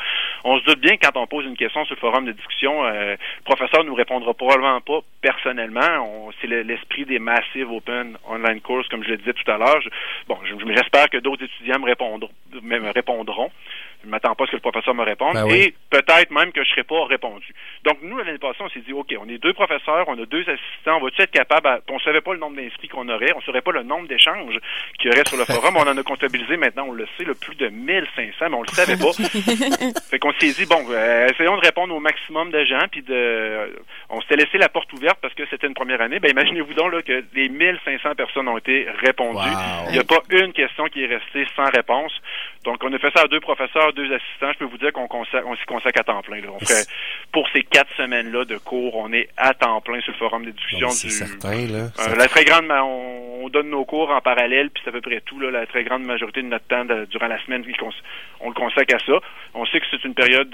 [0.59, 3.43] se doute bien quand on pose une question sur le forum de discussion, euh, le
[3.43, 6.29] professeur nous répondra probablement pas personnellement.
[6.41, 9.81] C'est l'esprit des Massive Open Online Courses, comme je le disais tout à l'heure.
[10.27, 12.29] Bon, j'espère que d'autres étudiants me répondront.
[12.61, 13.51] Me répondront.
[14.01, 15.33] Je ne m'attends pas à ce que le professeur me réponde.
[15.33, 17.53] Ben et peut-être même que je ne serai pas répondu.
[17.83, 20.41] Donc, nous, l'année passée, on s'est dit, OK, on est deux professeurs, on a deux
[20.41, 23.39] assistants, on va-tu être capable, on ne savait pas le nombre d'inscrits qu'on aurait, on
[23.39, 24.57] ne saurait pas le nombre d'échanges
[24.97, 25.75] qu'il y aurait sur le forum.
[25.77, 28.67] on en a comptabilisé maintenant, on le sait, le plus de 1500, mais on le
[28.69, 29.11] savait pas.
[30.09, 33.75] fait qu'on s'est dit, bon, euh, essayons de répondre au maximum de gens, puis de,
[34.09, 36.19] on s'était laissé la porte ouverte parce que c'était une première année.
[36.19, 39.39] Ben, imaginez-vous donc là, que les 1500 personnes ont été répondues.
[39.87, 42.13] Il n'y a pas une question qui est restée sans réponse.
[42.63, 44.51] Donc, on a fait ça à deux professeurs, deux assistants.
[44.53, 46.41] Je peux vous dire qu'on on s'y consacre à temps plein.
[46.47, 46.87] On fait,
[47.31, 50.51] pour ces quatre semaines-là de cours, on est à temps plein sur le forum de
[50.51, 51.09] discussion du.
[51.09, 51.89] Certain, là.
[51.99, 55.01] Euh, la très grande, on, on, donne nos cours en parallèle, puis c'est à peu
[55.01, 55.39] près tout.
[55.39, 57.63] Là, la très grande majorité de notre temps durant la semaine,
[58.41, 59.19] on le consacre à ça.
[59.53, 60.51] On sait que c'est une période.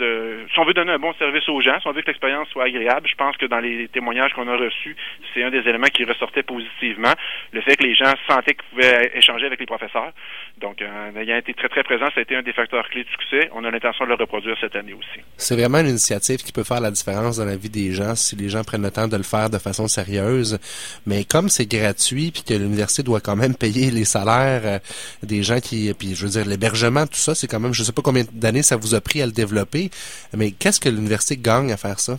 [0.52, 2.66] si on veut donner un bon service aux gens, si on veut que l'expérience soit
[2.66, 4.96] agréable, je pense que dans les témoignages qu'on a reçus,
[5.34, 7.14] c'est un des éléments qui ressortait positivement.
[7.52, 10.12] Le fait que les gens sentaient qu'ils pouvaient échanger avec les professeurs.
[10.58, 13.10] Donc, euh, ayant été très très présent, ça a été un des facteurs clés de
[13.10, 13.25] succès.
[13.54, 15.20] On a l'intention de le reproduire cette année aussi.
[15.38, 18.36] C'est vraiment une initiative qui peut faire la différence dans la vie des gens si
[18.36, 20.60] les gens prennent le temps de le faire de façon sérieuse.
[21.06, 24.80] Mais comme c'est gratuit puis que l'université doit quand même payer les salaires euh,
[25.24, 27.94] des gens qui, puis je veux dire l'hébergement, tout ça, c'est quand même, je sais
[27.94, 29.90] pas combien d'années ça vous a pris à le développer.
[30.36, 32.18] Mais qu'est-ce que l'université gagne à faire ça?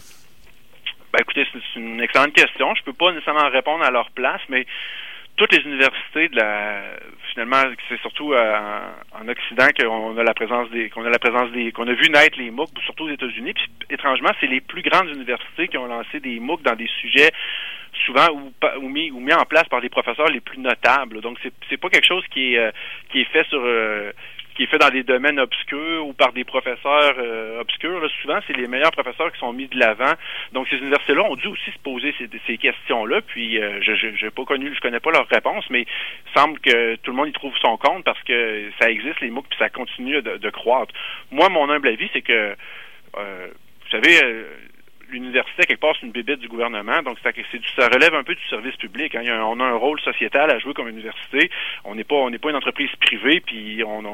[1.12, 2.74] Ben écoutez, c'est une excellente question.
[2.74, 4.66] Je peux pas nécessairement répondre à leur place, mais
[5.36, 6.82] toutes les universités de la
[7.32, 8.80] finalement c'est surtout euh,
[9.12, 12.08] en Occident qu'on a la présence des qu'on a la présence des qu'on a vu
[12.08, 13.52] naître les MOOC surtout aux États-Unis.
[13.54, 17.30] Puis étrangement c'est les plus grandes universités qui ont lancé des MOOC dans des sujets
[18.04, 21.20] souvent ou, ou, mis ou mis en place par les professeurs les plus notables.
[21.20, 22.70] Donc c'est c'est pas quelque chose qui est euh,
[23.10, 24.12] qui est fait sur euh,
[24.56, 28.00] qui est fait dans des domaines obscurs ou par des professeurs euh, obscurs.
[28.22, 30.14] souvent, c'est les meilleurs professeurs qui sont mis de l'avant.
[30.52, 32.14] Donc, ces universités-là ont dû aussi se poser
[32.46, 33.20] ces, questions-là.
[33.20, 36.96] Puis, euh, je n'ai pas connu, je connais pas leurs réponses, mais il semble que
[36.96, 39.68] tout le monde y trouve son compte parce que ça existe, les MOOC, puis ça
[39.68, 40.94] continue de, croître.
[41.30, 42.56] Moi, mon humble avis, c'est que,
[43.18, 43.48] euh,
[43.84, 44.18] vous savez,
[45.10, 47.30] l'université, quelque part, c'est une bébête du gouvernement, donc ça,
[47.76, 49.14] ça relève un peu du service public.
[49.14, 49.22] Hein.
[49.44, 51.50] on a un rôle sociétal à jouer comme université.
[51.84, 54.04] On n'est pas, on n'est pas une entreprise privée, puis on,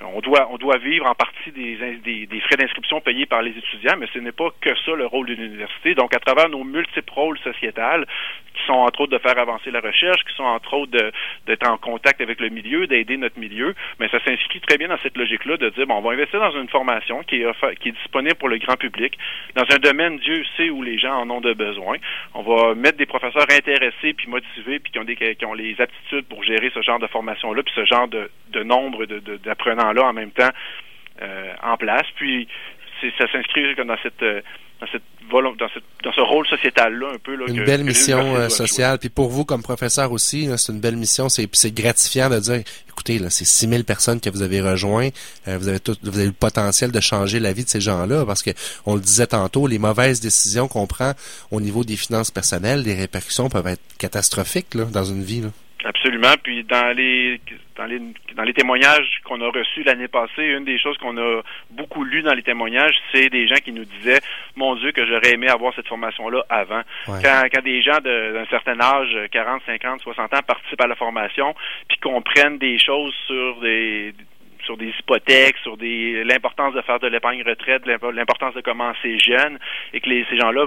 [0.00, 3.50] on, doit, on doit vivre en partie des, des, des frais d'inscription payés par les
[3.50, 5.94] étudiants, mais ce n'est pas que ça le rôle d'une université.
[5.94, 8.06] Donc, à travers nos multiples rôles sociétals,
[8.54, 10.92] qui sont entre autres de faire avancer la recherche, qui sont entre autres
[11.46, 14.98] d'être en contact avec le milieu, d'aider notre milieu, mais ça s'inscrit très bien dans
[15.02, 17.92] cette logique-là de dire, bon, on va investir dans une formation qui est, qui est
[17.92, 19.18] disponible pour le grand public,
[19.54, 21.96] dans un domaine, Dieu sait où les gens en ont besoin.
[22.34, 25.16] On va mettre des professeurs intéressés puis motivés puis qui ont, des,
[25.56, 30.04] les aptitudes pour gérer ce genre de formation-là puis ce genre de, de nombre d'apprenants-là
[30.04, 30.50] en même temps
[31.20, 32.06] euh, en place.
[32.16, 32.48] Puis
[33.18, 34.40] ça s'inscrit dans cette euh,
[34.80, 37.34] dans cette dans, cette, dans ce rôle sociétal-là un peu.
[37.34, 38.98] Là, une belle mission euh, sociale.
[38.98, 41.28] Puis pour vous, comme professeur aussi, c'est une belle mission.
[41.28, 45.08] C'est, c'est gratifiant de dire, écoutez, là, c'est 6000 personnes que vous avez rejoint.
[45.48, 48.26] Euh, vous avez tout, vous avez le potentiel de changer la vie de ces gens-là
[48.26, 48.50] parce que,
[48.84, 51.12] on le disait tantôt, les mauvaises décisions qu'on prend
[51.50, 55.40] au niveau des finances personnelles, les répercussions peuvent être catastrophiques là, dans une vie.
[55.40, 55.48] Là.
[55.84, 56.34] Absolument.
[56.42, 57.40] Puis dans les
[57.76, 58.00] dans les
[58.36, 62.22] dans les témoignages qu'on a reçus l'année passée, une des choses qu'on a beaucoup lu
[62.22, 64.20] dans les témoignages, c'est des gens qui nous disaient
[64.56, 66.82] Mon Dieu, que j'aurais aimé avoir cette formation-là avant.
[67.06, 71.54] Quand, quand des gens d'un certain âge, 40, 50, 60 ans, participent à la formation,
[71.88, 74.14] puis comprennent des choses sur des
[74.64, 79.58] sur des hypothèques, sur des l'importance de faire de l'épargne retraite, l'importance de commencer jeune,
[79.92, 80.66] et que les, ces gens-là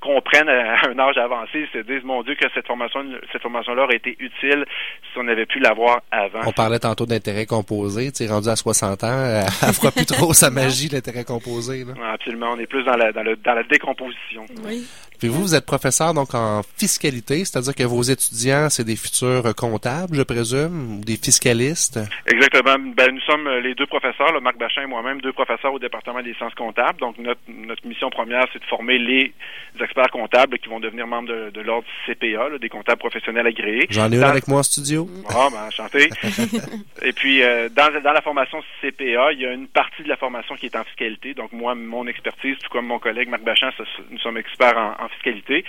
[0.00, 3.00] comprennent à un âge avancé, se disent mon Dieu que cette formation
[3.32, 4.64] cette formation-là aurait été utile
[5.12, 6.40] si on avait pu l'avoir avant.
[6.46, 9.08] On parlait tantôt d'intérêt composé, tu sais, rendu à 60 ans,
[9.62, 11.84] elle fera plus trop sa magie l'intérêt composé.
[11.84, 11.94] Là.
[12.12, 14.44] Absolument, on est plus dans la dans, le, dans la décomposition.
[14.64, 14.86] Oui.
[15.20, 19.54] Puis vous, vous êtes professeur donc en fiscalité, c'est-à-dire que vos étudiants, c'est des futurs
[19.54, 22.00] comptables, je présume, ou des fiscalistes?
[22.26, 22.76] Exactement.
[22.96, 26.22] Ben, nous sommes les deux professeurs, le Marc Bachin et moi-même, deux professeurs au département
[26.22, 26.98] des sciences comptables.
[27.00, 29.34] Donc notre, notre mission première, c'est de former les
[29.78, 33.86] experts comptables qui vont devenir membres de, de l'ordre CPA, des comptables professionnels agréés.
[33.90, 35.06] J'en ai un avec moi en studio.
[35.28, 36.08] Ah, ben, enchanté.
[37.02, 40.16] et puis, euh, dans, dans la formation CPA, il y a une partie de la
[40.16, 41.34] formation qui est en fiscalité.
[41.34, 43.70] Donc moi, mon expertise, tout comme mon collègue Marc Bachin,
[44.10, 45.64] nous sommes experts en, en fiscalité.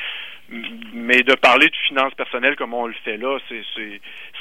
[0.93, 3.39] Mais de parler de finances personnelles comme on le fait là,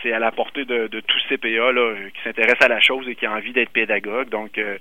[0.03, 3.15] c'est à la portée de, de tout CPA là, qui s'intéresse à la chose et
[3.15, 4.29] qui a envie d'être pédagogue.
[4.29, 4.77] Donc, euh,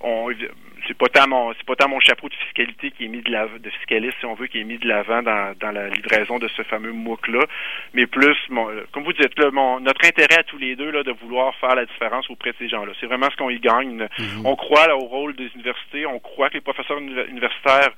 [0.00, 0.32] on
[0.86, 3.30] c'est pas tant mon c'est pas tant mon chapeau de fiscalité qui est mis de
[3.30, 6.38] la de fiscaliste si on veut qui est mis de l'avant dans, dans la livraison
[6.38, 7.46] de ce fameux MOOC là
[7.94, 11.02] mais plus mon, comme vous dites là mon notre intérêt à tous les deux là
[11.02, 13.60] de vouloir faire la différence auprès de ces gens là c'est vraiment ce qu'on y
[13.60, 14.42] gagne mm-hmm.
[14.44, 17.92] on croit là, au rôle des universités on croit que les professeurs universitaires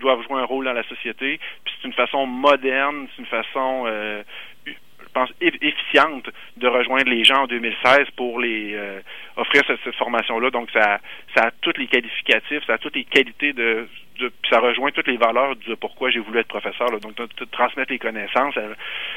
[0.00, 1.38] doivent jouer un rôle dans la société.
[1.64, 4.22] Puis c'est une façon moderne, c'est une façon, euh,
[4.66, 4.72] je
[5.12, 9.00] pense, efficiente de rejoindre les gens en 2016 pour les euh,
[9.36, 10.50] offrir cette, formation-là.
[10.50, 10.98] Donc ça,
[11.36, 15.08] ça a tous les qualificatifs, ça a toutes les qualités de, de ça rejoint toutes
[15.08, 16.90] les valeurs de pourquoi j'ai voulu être professeur.
[16.90, 16.98] Là.
[16.98, 18.56] Donc, de, transmettre les connaissances.
[18.56, 18.74] Euh,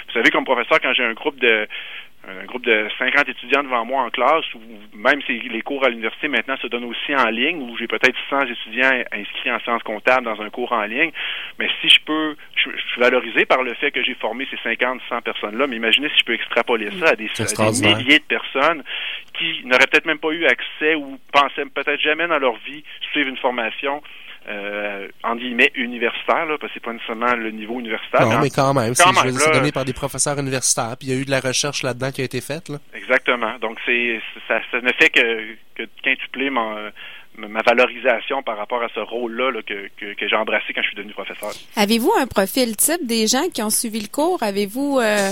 [0.07, 1.67] vous savez, comme professeur, quand j'ai un groupe de
[2.27, 4.61] un groupe de 50 étudiants devant moi en classe, ou
[4.93, 8.15] même si les cours à l'université maintenant se donnent aussi en ligne, où j'ai peut-être
[8.29, 11.11] 100 étudiants inscrits en sciences comptables dans un cours en ligne,
[11.59, 15.01] mais si je peux, je, suis valorisé par le fait que j'ai formé ces 50,
[15.09, 17.29] 100 personnes-là, mais imaginez si je peux extrapoler ça à des,
[17.95, 18.83] milliers de personnes
[19.33, 23.29] qui n'auraient peut-être même pas eu accès ou pensaient peut-être jamais dans leur vie suivre
[23.29, 24.01] une formation
[24.47, 28.27] euh, en guillemets universitaire, là, parce que c'est pas nécessairement le niveau universitaire.
[28.27, 31.25] Non, mais quand même, c'est donné par des professeurs universitaires, puis il y a eu
[31.25, 32.69] de la recherche là-dedans qui a été faite.
[32.69, 32.77] Là.
[32.93, 33.57] Exactement.
[33.59, 36.91] Donc c'est ça, ça ne fait que, que quintupler mon,
[37.37, 40.87] ma valorisation par rapport à ce rôle-là là, que, que, que j'ai embrassé quand je
[40.87, 41.51] suis devenu professeur.
[41.75, 44.43] Avez-vous un profil type des gens qui ont suivi le cours?
[44.43, 45.31] Avez-vous euh,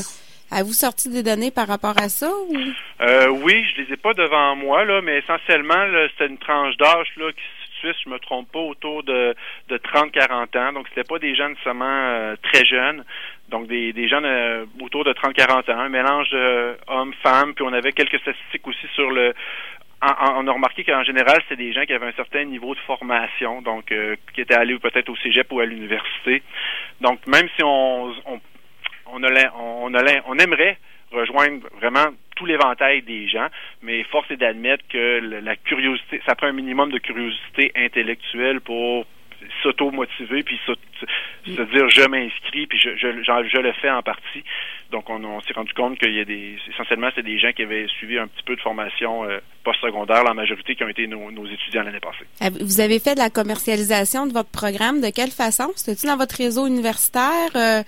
[0.52, 2.30] avez-vous sorti des données par rapport à ça?
[2.50, 2.56] Ou?
[3.02, 5.86] Euh, oui, je les ai pas devant moi, là, mais essentiellement,
[6.18, 7.42] c'est une tranche d'âge là, qui
[7.82, 9.36] Suisse, je me trompe pas, autour de,
[9.70, 10.74] de 30-40 ans.
[10.74, 13.04] Donc, c'était pas des gens nécessairement euh, très jeunes.
[13.50, 17.54] Donc, des, des jeunes euh, autour de 30-40 ans, un mélange de hommes-femmes.
[17.54, 19.34] Puis, on avait quelques statistiques aussi sur le...
[20.02, 23.62] on a remarqué qu'en général, c'était des gens qui avaient un certain niveau de formation,
[23.62, 26.44] donc euh, qui étaient allés peut-être au cégep ou à l'université.
[27.02, 28.42] Donc, même si on, on,
[29.08, 30.78] on, on, on aimerait
[31.12, 32.08] rejoindre vraiment
[32.42, 33.48] tout l'éventail des gens,
[33.84, 39.06] mais force est d'admettre que la curiosité, ça prend un minimum de curiosité intellectuelle pour
[39.64, 40.72] s'auto-motiver puis se,
[41.46, 44.44] dire je m'inscris puis je, je, je, le fais en partie.
[44.92, 47.88] Donc on, s'est rendu compte qu'il y a des essentiellement c'est des gens qui avaient
[47.88, 51.84] suivi un petit peu de formation euh, postsecondaire, la majorité qui ont été nos, étudiants
[51.84, 52.26] l'année passée.
[52.62, 55.72] Vous avez fait de la commercialisation de votre programme de quelle façon?
[55.76, 57.50] C'était-tu dans votre réseau universitaire?
[57.56, 57.82] Euh,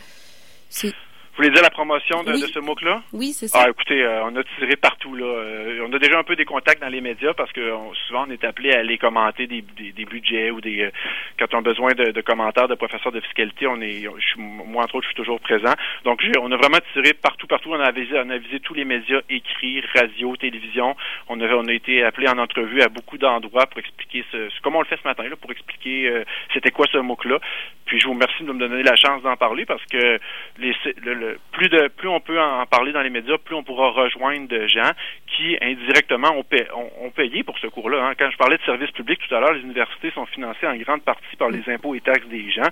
[1.33, 3.01] Vous voulez dire la promotion de, ce MOOC-là?
[3.11, 3.63] Oui, c'est ça.
[3.63, 5.15] Ah, écoutez, euh, on a tiré partout.
[5.15, 5.25] là.
[5.25, 7.73] Euh, on a déjà un peu des contacts dans les médias parce que
[8.07, 10.91] souvent on est appelé à aller commenter des, des, budgets ou des euh,
[11.39, 15.05] quand on a besoin de, commentaires de professeurs de fiscalité, on est moi entre autres,
[15.05, 15.73] je suis toujours présent.
[16.03, 17.69] Donc on a vraiment tiré partout, partout.
[17.71, 20.95] On a visé, on a visé tous les médias écrits, radio, télévision.
[21.29, 24.75] On a, on a été appelé en entrevue à beaucoup d'endroits pour expliquer ce, comme
[24.75, 27.39] on le fait ce matin là, pour expliquer c'était quoi ce MOOC-là.
[27.85, 30.19] Puis je vous remercie de me donner la chance d'en parler parce que
[30.59, 34.67] les, le, plus on peut en parler dans les médias, plus on pourra rejoindre de
[34.67, 34.91] gens
[35.27, 38.05] qui indirectement ont, payé pour ce cours-là.
[38.05, 38.13] Hein.
[38.17, 41.03] Quand je parlais de services publics tout à l'heure, les universités sont financées en grande
[41.03, 42.69] partie par les impôts et taxes des gens.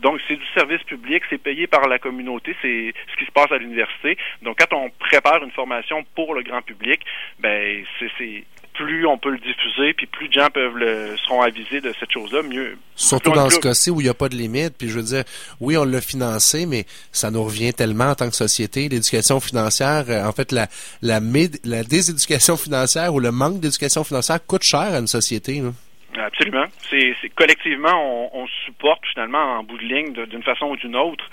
[0.00, 3.52] Donc c'est du service public, c'est payé par la communauté, c'est ce qui se passe
[3.52, 4.16] à l'université.
[4.42, 7.00] Donc quand on prépare une formation pour le grand public,
[7.38, 11.80] ben c'est plus on peut le diffuser, puis plus de gens peuvent le, seront avisés
[11.80, 12.76] de cette chose-là, mieux.
[12.94, 15.24] Surtout dans ce cas-ci où il n'y a pas de limite, puis je veux dire,
[15.60, 18.88] oui, on l'a financé, mais ça nous revient tellement en tant que société.
[18.88, 20.66] L'éducation financière, euh, en fait, la,
[21.02, 21.20] la,
[21.64, 25.62] la déséducation financière ou le manque d'éducation financière coûte cher à une société.
[26.18, 26.66] Absolument.
[26.90, 31.24] C'est collectivement, on, supporte finalement en bout de ligne, d'une façon ou d'une autre,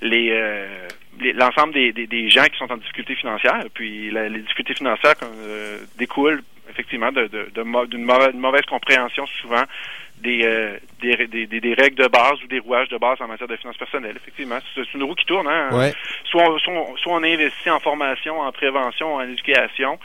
[0.00, 0.88] les, euh,
[1.34, 3.64] l'ensemble des, des, gens qui sont en difficulté financière.
[3.74, 9.64] Puis les difficultés financières euh, découlent effectivement d'une de, de, mauvaise, compréhension souvent
[10.24, 13.56] euh, des, des, des, règles de base ou des rouages de base en matière de
[13.56, 14.16] finances personnelles.
[14.16, 15.48] Effectivement, c'est une roue qui tourne.
[15.48, 15.92] Hein?
[16.24, 19.98] Soit, soit, soit, on investit en formation, en prévention, en éducation,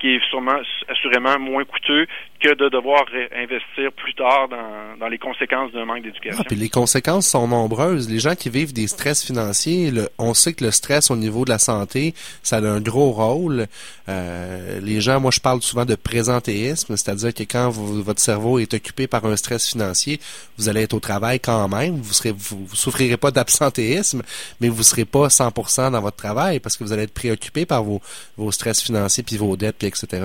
[0.00, 0.58] qui est sûrement,
[0.88, 2.06] assurément moins coûteux
[2.40, 3.04] que de devoir
[3.36, 6.40] investir plus tard dans, dans les conséquences d'un manque d'éducation.
[6.40, 8.08] Ah, puis les conséquences sont nombreuses.
[8.08, 11.50] Les gens qui vivent des stress financiers, on sait que le stress au niveau de
[11.50, 13.66] la santé, ça a un gros rôle.
[14.08, 18.72] Euh, les gens, moi je parle souvent de présentéisme, c'est-à-dire que quand votre cerveau est
[18.72, 20.18] occupé par un stress financier,
[20.56, 24.22] vous allez être au travail quand même, vous serez vous, souffrirez pas d'absentéisme,
[24.60, 27.84] mais vous serez pas 100% dans votre travail parce que vous allez être préoccupé par
[27.84, 28.00] vos,
[28.38, 30.22] vos stress financiers puis vos dettes etc.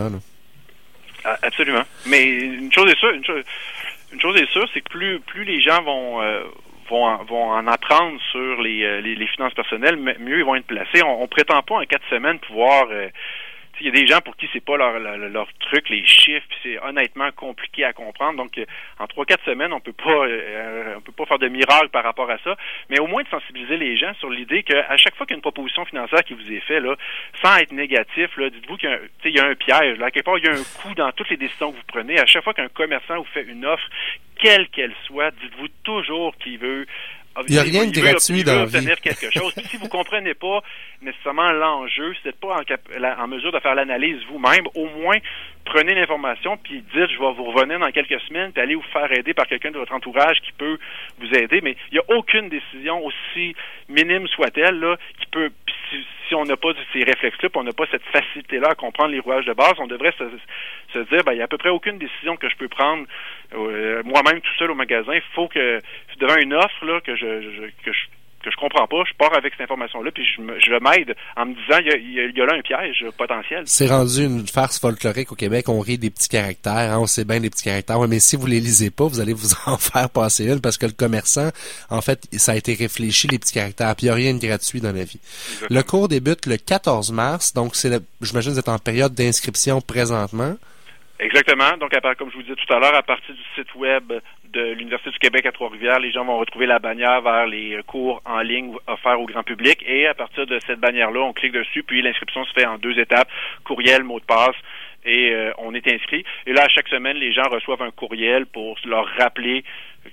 [1.23, 1.84] Ah, absolument.
[2.06, 5.82] Mais une chose est sûre, une chose, est sûre, c'est que plus plus les gens
[5.82, 6.43] vont euh,
[6.89, 11.04] vont, vont en apprendre sur les, euh, les, finances personnelles, mieux ils vont être placés.
[11.04, 13.10] On, on prétend pas en quatre semaines pouvoir euh,
[13.79, 16.79] il y a des gens pour qui c'est pas leur, leur, truc, les chiffres, c'est
[16.79, 18.38] honnêtement compliqué à comprendre.
[18.38, 18.65] Donc, euh,
[18.99, 22.03] en trois quatre semaines, on peut pas, euh, on peut pas faire de miracle par
[22.03, 22.55] rapport à ça,
[22.89, 25.39] mais au moins de sensibiliser les gens sur l'idée qu'à chaque fois qu'il y a
[25.39, 26.95] une proposition financière qui vous est faite, là,
[27.43, 28.89] sans être négatif, dites-vous qu'il
[29.25, 29.97] y, y, a un piège.
[29.97, 31.83] Là, à quelque part, il y a un coût dans toutes les décisions que vous
[31.88, 32.19] prenez.
[32.19, 33.88] À chaque fois qu'un commerçant vous fait une offre,
[34.38, 36.85] quelle qu'elle soit, dites-vous toujours qu'il veut
[37.48, 38.88] il n'y a rien de gratuit dans la vie.
[39.02, 39.54] quelque chose.
[39.69, 40.62] si vous comprenez pas
[41.02, 45.17] nécessairement l'enjeu, si vous n'êtes pas en, en, mesure de faire l'analyse vous-même, au moins
[45.65, 49.12] prenez l'information puis dites je vais vous revenir dans quelques semaines puis allez vous faire
[49.12, 50.78] aider par quelqu'un de votre entourage qui peut
[51.19, 51.62] vous aider.
[51.62, 53.56] Mais il n'y a aucune décision aussi
[53.89, 55.51] minime soit-elle là qui peut
[56.28, 59.45] si, on n'a pas ces réflexes-là, on n'a pas cette facilité-là à comprendre les rouages
[59.45, 60.23] de base, on devrait se,
[60.93, 63.06] se dire ben il n'y a à peu près aucune décision que je peux prendre
[63.54, 65.13] euh, moi-même tout seul au magasin.
[65.13, 65.82] Il faut que
[66.17, 68.06] devant une offre là que je, je que je
[68.45, 71.53] que je comprends pas, je pars avec cette information-là, puis je, je m'aide en me
[71.53, 73.63] disant, il y, a, y a, là un piège potentiel.
[73.65, 77.25] C'est rendu une farce folklorique au Québec, on rit des petits caractères, hein, on sait
[77.25, 80.10] bien des petits caractères, mais si vous les lisez pas, vous allez vous en faire
[80.10, 81.49] passer une, parce que le commerçant,
[81.89, 84.39] en fait, ça a été réfléchi, les petits caractères, puis il n'y a rien de
[84.39, 85.19] gratuit dans la vie.
[85.69, 87.89] Le cours débute le 14 mars, donc c'est,
[88.21, 90.55] j'imagine que vous êtes en période d'inscription présentement.
[91.19, 91.77] Exactement.
[91.79, 94.12] Donc, comme je vous disais tout à l'heure, à partir du site web
[94.55, 98.21] de l'Université du Québec à Trois-Rivières, les gens vont retrouver la bannière vers les cours
[98.25, 99.83] en ligne offerts au grand public.
[99.85, 102.97] Et à partir de cette bannière-là, on clique dessus, puis l'inscription se fait en deux
[102.97, 103.29] étapes,
[103.65, 104.55] courriel, mot de passe,
[105.03, 106.23] et euh, on est inscrit.
[106.47, 109.63] Et là, à chaque semaine, les gens reçoivent un courriel pour leur rappeler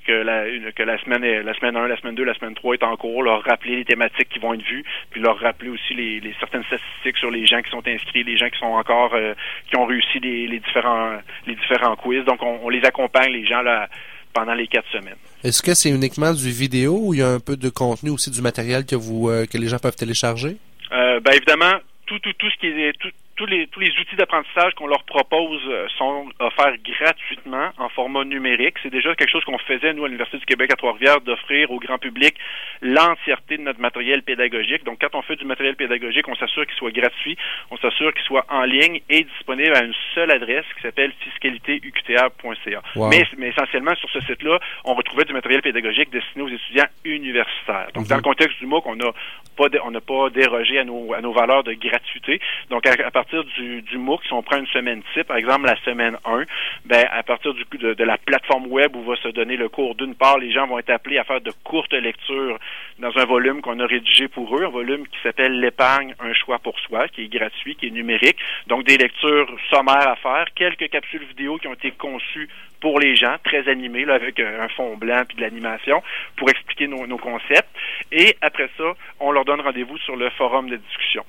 [0.07, 2.83] que la, que la semaine la semaine 1, la semaine 2, la semaine 3 est
[2.83, 6.19] en cours, leur rappeler les thématiques qui vont être vues, puis leur rappeler aussi les,
[6.21, 9.35] les certaines statistiques sur les gens qui sont inscrits, les gens qui sont encore euh,
[9.69, 12.25] qui ont réussi les, les différents les différents quiz.
[12.25, 13.89] Donc on, on les accompagne les gens là
[14.33, 15.17] pendant les quatre semaines.
[15.45, 18.31] Est-ce que c'est uniquement du vidéo ou il y a un peu de contenu aussi
[18.31, 20.57] du matériel que vous euh, que les gens peuvent télécharger?
[20.93, 21.75] Euh, ben évidemment,
[22.07, 23.11] tout, tout, tout ce qui est tout,
[23.43, 28.25] tous les, tous les outils d'apprentissage qu'on leur propose euh, sont offerts gratuitement en format
[28.25, 28.77] numérique.
[28.85, 31.81] C'est déjà quelque chose qu'on faisait, nous, à l'Université du Québec à Trois-Rivières, d'offrir au
[31.81, 32.37] grand public
[32.83, 34.85] l'entièreté de notre matériel pédagogique.
[34.85, 37.37] Donc, quand on fait du matériel pédagogique, on s'assure qu'il soit gratuit,
[37.73, 42.83] on s'assure qu'il soit en ligne et disponible à une seule adresse qui s'appelle fiscalitéuqta.ca.
[43.11, 47.89] Mais, mais essentiellement, sur ce site-là, on retrouvait du matériel pédagogique destiné aux étudiants universitaires.
[47.95, 49.11] Donc, dans le contexte du MOOC, on n'a
[49.57, 52.41] pas, on n'a pas dérogé à nos, à nos valeurs de gratuité.
[52.71, 55.67] Donc, à, à partir du, du MOOC, si on prend une semaine type, par exemple
[55.67, 56.45] la semaine 1,
[56.85, 59.95] ben, à partir du, de, de la plateforme web où va se donner le cours,
[59.95, 62.59] d'une part, les gens vont être appelés à faire de courtes lectures
[62.99, 66.59] dans un volume qu'on a rédigé pour eux, un volume qui s'appelle L'épargne, un choix
[66.59, 68.37] pour soi, qui est gratuit, qui est numérique.
[68.67, 72.49] Donc, des lectures sommaires à faire, quelques capsules vidéo qui ont été conçues
[72.81, 76.03] pour les gens, très animés, là, avec un fond blanc puis de l'animation,
[76.37, 77.71] pour expliquer nos, nos concepts.
[78.11, 81.25] Et après ça, on leur donne rendez-vous sur le forum de discussion.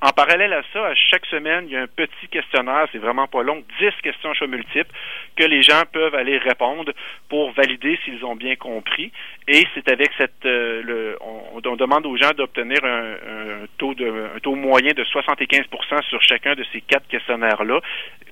[0.00, 3.26] En parallèle à ça, à chaque semaine, il y a un petit questionnaire, c'est vraiment
[3.26, 4.90] pas long, 10 questions choix multiples
[5.36, 6.92] que les gens peuvent aller répondre
[7.28, 9.12] pour valider s'ils ont bien compris.
[9.48, 13.94] Et c'est avec cette, euh, le, on, on, demande aux gens d'obtenir un, un, taux
[13.94, 17.80] de, un taux moyen de 75% sur chacun de ces quatre questionnaires-là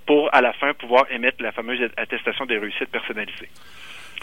[0.04, 3.48] pour, à la fin, pouvoir émettre la fameuse attestation des réussites personnalisées.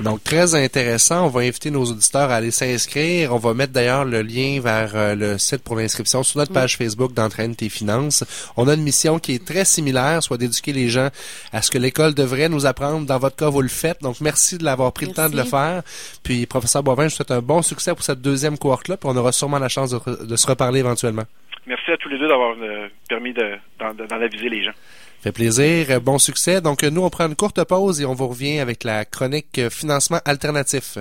[0.02, 1.26] Donc, très intéressant.
[1.26, 3.34] On va inviter nos auditeurs à aller s'inscrire.
[3.34, 6.78] On va mettre d'ailleurs le lien vers euh, le site pour l'inscription sur notre page
[6.78, 8.24] Facebook d'Entraîne tes finances.
[8.56, 11.10] On a une mission qui est très similaire, soit d'éduquer les gens
[11.52, 13.06] à ce que l'école devrait nous apprendre.
[13.06, 14.02] Dans votre cas, vous le faites.
[14.02, 15.20] Donc, merci de l'avoir pris merci.
[15.20, 15.84] le temps de le faire.
[16.24, 18.96] Puis, professeur Boivin, je vous souhaite un bon succès pour cette deuxième cohorte-là.
[18.96, 21.24] Puis, on aura sûrement la chance de, de, se reparler éventuellement.
[21.68, 24.74] Merci à tous les deux d'avoir euh, permis d'en de, aviser les gens.
[25.22, 26.62] Fait plaisir, bon succès.
[26.62, 30.20] Donc nous, on prend une courte pause et on vous revient avec la chronique financement
[30.26, 30.98] alternatif.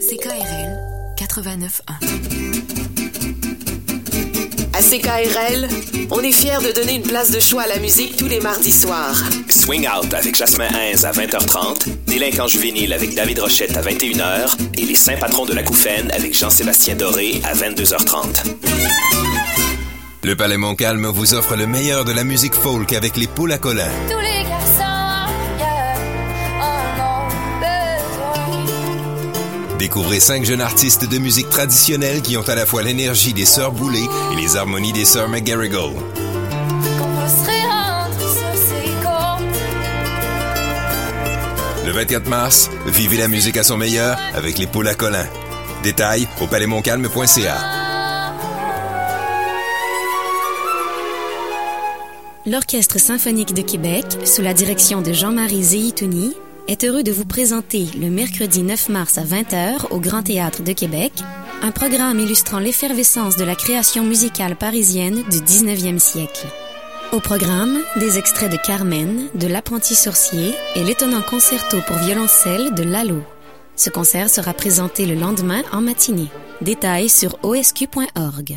[0.00, 0.76] CKRL
[1.18, 2.76] 89.1
[4.76, 5.68] à CKRL,
[6.10, 8.72] on est fiers de donner une place de choix à la musique tous les mardis
[8.72, 9.16] soirs.
[9.48, 14.84] Swing Out avec Jasmin Heinz à 20h30, Délinquant juvénile avec David Rochette à 21h et
[14.84, 19.25] Les Saints Patrons de la Couffaine avec Jean-Sébastien Doré à 22h30.
[20.26, 23.58] Le Palais Montcalm vous offre le meilleur de la musique folk avec les poules à
[23.58, 23.86] Colin.
[24.10, 25.94] Tous les garçons, yeah,
[29.70, 29.78] en.
[29.78, 33.70] Découvrez cinq jeunes artistes de musique traditionnelle qui ont à la fois l'énergie des sœurs
[33.70, 34.02] Boulay
[34.32, 35.94] et les harmonies des sœurs McGarrigle.
[41.84, 45.28] Le 24 mars, vivez la musique à son meilleur avec les poules à Colin.
[45.84, 47.85] Détails au palaismontcalm.ca.
[52.46, 56.32] L'Orchestre symphonique de Québec, sous la direction de Jean-Marie Zéitouni,
[56.68, 60.72] est heureux de vous présenter le mercredi 9 mars à 20h au Grand Théâtre de
[60.72, 61.12] Québec
[61.62, 66.46] un programme illustrant l'effervescence de la création musicale parisienne du 19e siècle.
[67.10, 72.84] Au programme, des extraits de Carmen, de L'apprenti sorcier et l'étonnant concerto pour violoncelle de
[72.84, 73.24] Lalo.
[73.74, 76.28] Ce concert sera présenté le lendemain en matinée.
[76.60, 78.56] Détails sur osq.org.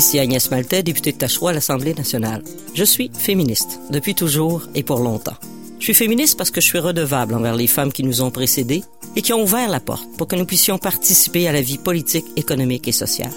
[0.00, 2.42] Ici Agnès Maltais, députée de Tachereau à l'Assemblée nationale.
[2.74, 5.36] Je suis féministe, depuis toujours et pour longtemps.
[5.78, 8.82] Je suis féministe parce que je suis redevable envers les femmes qui nous ont précédées
[9.14, 12.24] et qui ont ouvert la porte pour que nous puissions participer à la vie politique,
[12.36, 13.30] économique et sociale.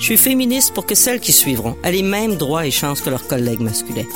[0.00, 3.10] Je suis féministe pour que celles qui suivront aient les mêmes droits et chances que
[3.10, 4.10] leurs collègues masculins.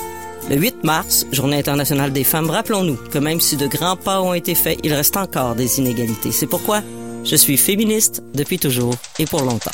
[0.50, 4.34] Le 8 mars, Journée internationale des femmes, rappelons-nous que même si de grands pas ont
[4.34, 6.32] été faits, il reste encore des inégalités.
[6.32, 6.82] C'est pourquoi
[7.22, 9.70] je suis féministe depuis toujours et pour longtemps.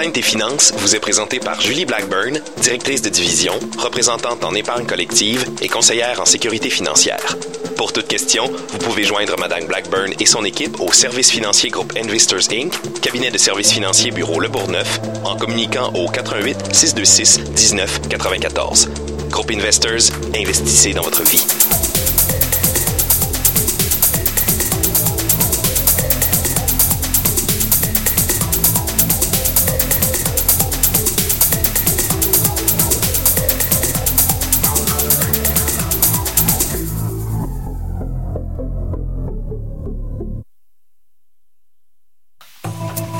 [0.00, 4.86] Entraîne tes finances vous est présenté par Julie Blackburn, directrice de division, représentante en épargne
[4.86, 7.36] collective et conseillère en sécurité financière.
[7.76, 11.92] Pour toute question, vous pouvez joindre Madame Blackburn et son équipe au service financier groupe
[11.98, 12.72] Investors Inc.,
[13.02, 18.88] cabinet de services financiers bureau Le Bourgneuf, en communiquant au 88 626 19 94.
[19.28, 21.44] Groupe Investors, investissez dans votre vie.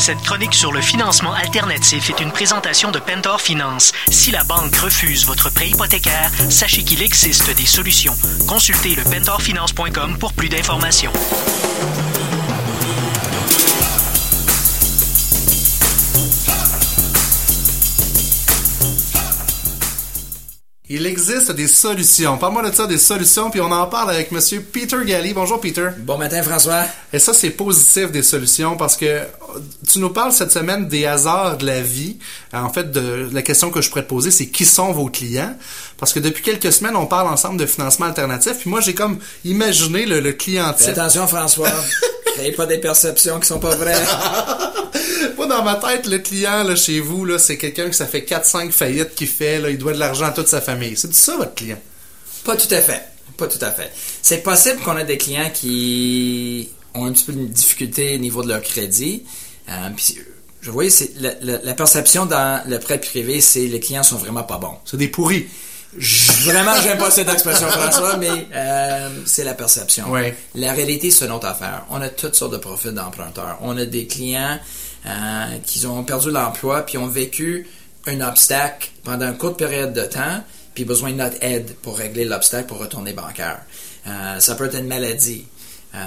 [0.01, 3.93] Cette chronique sur le financement alternatif est une présentation de Pentor Finance.
[4.09, 8.17] Si la banque refuse votre prêt hypothécaire, sachez qu'il existe des solutions.
[8.49, 11.13] Consultez le pentorfinance.com pour plus d'informations.
[20.93, 22.37] Il existe des solutions.
[22.37, 25.33] Parle-moi de ça, des solutions, puis on en parle avec Monsieur Peter Galli.
[25.33, 25.91] Bonjour Peter.
[25.99, 26.83] Bon matin François.
[27.13, 29.21] Et ça, c'est positif des solutions parce que
[29.89, 32.19] tu nous parles cette semaine des hasards de la vie.
[32.53, 35.57] En fait, de la question que je pourrais te poser, c'est qui sont vos clients?
[35.97, 38.55] Parce que depuis quelques semaines, on parle ensemble de financement alternatif.
[38.59, 40.89] Puis moi, j'ai comme imaginé le, le client type.
[40.89, 41.71] attention François,
[42.35, 44.01] créez pas des perceptions qui sont pas vraies.
[45.37, 48.21] Moi, dans ma tête, le client là, chez vous, là, c'est quelqu'un que ça fait
[48.21, 49.59] 4-5 faillites qu'il fait.
[49.59, 50.97] Là, il doit de l'argent à toute sa famille.
[50.97, 51.79] C'est ça, votre client?
[52.45, 53.03] Pas tout à fait.
[53.37, 53.91] Pas tout à fait.
[54.23, 58.43] C'est possible qu'on ait des clients qui ont un petit peu de difficulté au niveau
[58.43, 59.25] de leur crédit.
[59.69, 60.19] Euh, puis,
[60.61, 64.43] je vois, c'est la, la, perception dans le prêt privé, c'est les clients sont vraiment
[64.43, 64.77] pas bons.
[64.85, 65.47] C'est des pourris.
[65.97, 70.05] Vraiment, j'aime pas cette expression, François, mais euh, c'est la perception.
[70.55, 71.85] La réalité, c'est une autre affaire.
[71.91, 73.59] On a toutes sortes de profils d'emprunteurs.
[73.61, 74.59] On a des clients
[75.07, 75.11] euh,
[75.67, 77.67] qui ont perdu l'emploi puis ont vécu
[78.07, 80.43] un obstacle pendant une courte période de temps
[80.75, 83.61] puis besoin de notre aide pour régler l'obstacle pour retourner bancaire.
[84.07, 85.47] Euh, ça peut être une maladie.
[85.95, 85.99] Euh,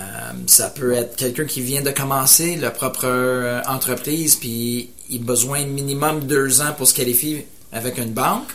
[0.48, 5.26] ça peut être quelqu'un qui vient de commencer leur propre euh, entreprise puis il a
[5.26, 8.48] besoin minimum deux ans pour se qualifier avec une banque.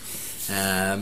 [0.51, 0.97] Euh,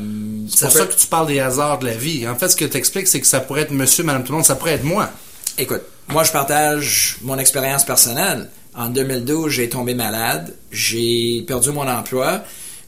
[0.48, 2.26] c'est pour ça que tu parles des hasards de la vie.
[2.28, 4.36] En fait, ce que tu expliques, c'est que ça pourrait être monsieur, madame, tout le
[4.36, 5.10] monde, ça pourrait être moi.
[5.58, 8.48] Écoute, moi, je partage mon expérience personnelle.
[8.74, 12.42] En 2012, j'ai tombé malade, j'ai perdu mon emploi,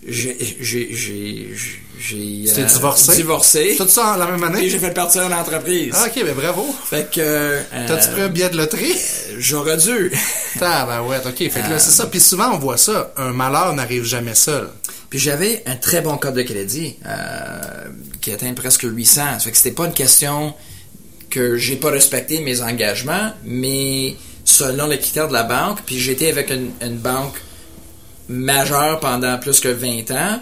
[0.06, 0.36] j'ai
[1.98, 3.16] j'ai euh, divorcé?
[3.16, 3.74] divorcé.
[3.76, 4.64] Tout ça la même année?
[4.64, 5.92] Et j'ai fait partir une entreprise.
[5.96, 6.64] Ah, ok, ben bravo.
[6.84, 7.20] Fait que.
[7.20, 8.92] Euh, T'as-tu pris un billet de loterie?
[8.92, 10.12] Euh, j'aurais dû.
[10.60, 11.36] Ah, ben ouais, ok.
[11.36, 12.06] Fait que là, c'est ça.
[12.06, 13.12] Puis souvent, on voit ça.
[13.16, 14.68] Un malheur n'arrive jamais seul.
[15.10, 16.96] Puis j'avais un très bon code de crédit
[18.20, 19.40] qui atteint presque 800.
[19.40, 20.54] Fait que c'était pas une question
[21.30, 26.30] que j'ai pas respecté mes engagements, mais selon les critères de la banque, puis j'étais
[26.30, 27.36] avec une, banque
[28.28, 30.40] majeure pendant plus que 20 ans,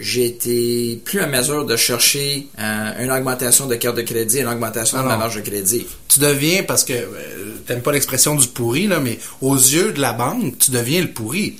[0.00, 5.02] j'étais plus à mesure de chercher euh, une augmentation de carte de crédit, une augmentation
[5.02, 5.86] de ma marge de crédit.
[6.08, 10.00] Tu deviens, parce que euh, t'aimes pas l'expression du pourri, là, mais aux yeux de
[10.00, 11.58] la banque, tu deviens le pourri.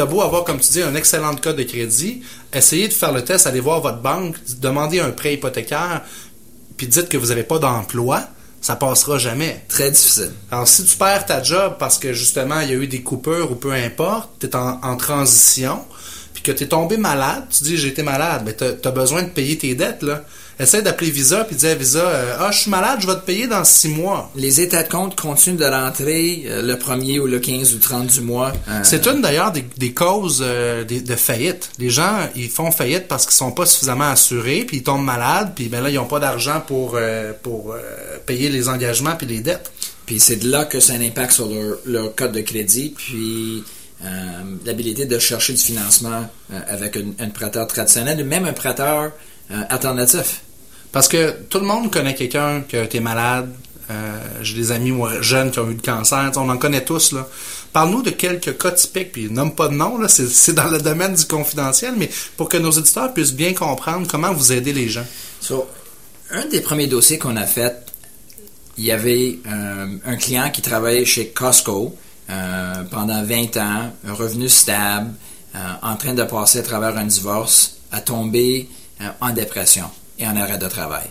[0.00, 2.22] As beau avoir, comme tu dis, un excellent code de crédit,
[2.52, 6.02] essayez de faire le test, allez voir votre banque, demandez un prêt hypothécaire,
[6.76, 8.28] puis dites que vous n'avez pas d'emploi
[8.62, 9.64] ça passera jamais.
[9.68, 10.30] Très difficile.
[10.50, 13.50] Alors, si tu perds ta job parce que justement, il y a eu des coupures
[13.50, 15.84] ou peu importe, tu es en, transition,
[16.32, 19.24] puis que tu es tombé malade, tu dis j'ai été malade, mais tu as, besoin
[19.24, 20.24] de payer tes dettes, là.
[20.60, 23.24] Essaye d'appeler Visa puis dire à Visa euh, Ah, je suis malade, je vais te
[23.24, 24.30] payer dans six mois.
[24.36, 27.80] Les états de compte continuent de rentrer euh, le premier ou le 15 ou le
[27.80, 28.52] 30 du mois.
[28.68, 31.70] Euh, C'est une d'ailleurs des, causes de faillite.
[31.78, 35.52] Les gens, ils font faillite parce qu'ils sont pas suffisamment assurés, puis ils tombent malades,
[35.54, 36.98] puis ben là, ils n'ont pas d'argent pour,
[37.42, 37.74] pour
[38.26, 39.70] payer les engagements puis les dettes.
[40.06, 41.48] Puis c'est de là que ça a un impact sur
[41.84, 43.62] leur, code de crédit, puis
[44.64, 46.28] l'habilité de chercher du financement
[46.68, 49.12] avec un, prêteur traditionnel, ou même un prêteur
[49.68, 50.42] alternatif.
[50.92, 53.50] Parce que tout le monde connaît quelqu'un qui a été malade.
[53.90, 56.30] Euh, j'ai des amis jeunes qui ont eu le cancer.
[56.36, 57.14] On en connaît tous.
[57.72, 61.24] Parle-nous de quelques cas typiques, puis nomme pas de nom, c'est, dans le domaine du
[61.24, 65.06] confidentiel, mais pour que nos éditeurs puissent bien comprendre comment vous aidez les gens.
[66.30, 67.86] un des premiers dossiers qu'on a fait,
[68.76, 71.96] il y avait euh, un client qui travaillait chez Costco
[72.28, 75.10] euh, pendant 20 ans, un revenu stable,
[75.82, 78.68] en train de passer à travers un divorce, a tombé
[79.20, 79.86] en dépression
[80.18, 81.06] et en arrêt de travail.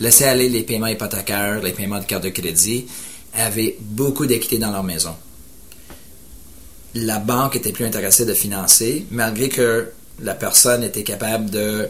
[0.00, 2.86] Laisser aller les paiements hypothécaires, les paiements de carte de crédit,
[3.34, 5.14] avaient beaucoup d'équité dans leur maison.
[6.94, 11.88] La banque était plus intéressée de financer, malgré que la personne était capable de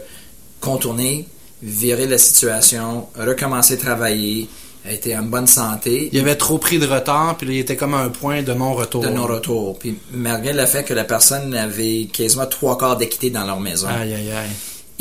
[0.59, 1.27] contourner,
[1.61, 4.49] virer la situation, recommencer à travailler,
[4.87, 6.09] était en bonne santé.
[6.11, 9.03] Il avait trop pris de retard, puis il était comme à un point de non-retour.
[9.03, 9.77] De non-retour.
[9.77, 13.87] Puis malgré le fait que la personne avait quasiment trois quarts d'équité dans leur maison.
[13.87, 14.49] Aïe, aïe, aïe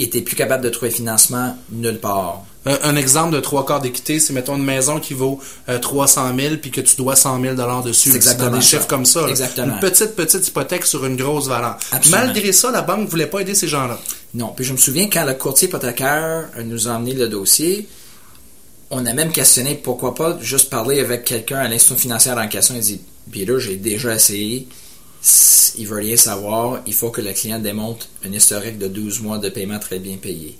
[0.04, 2.44] était plus capable de trouver financement nulle part.
[2.66, 5.40] Un, exemple de trois quarts d'équité, c'est mettons une maison qui vaut
[5.80, 8.14] 300 euh, 000 puis que tu dois 100 000 dollars dessus.
[8.14, 9.26] Exactement des chiffres comme ça.
[9.28, 9.74] Exactement.
[9.74, 11.78] Une petite petite hypothèque sur une grosse valeur.
[12.10, 13.98] Malgré ça, la banque voulait pas aider ces gens-là.
[14.34, 14.52] Non.
[14.54, 17.88] Puis je me souviens quand le courtier hypothécaire nous a emmené le dossier,
[18.90, 22.74] on a même questionné pourquoi pas juste parler avec quelqu'un à l'institution financière en question.
[22.74, 23.00] Il dit,
[23.32, 24.68] Peter, j'ai déjà essayé
[25.78, 29.38] il veut rien savoir, il faut que le client démontre un historique de 12 mois
[29.38, 30.58] de paiement très bien payé.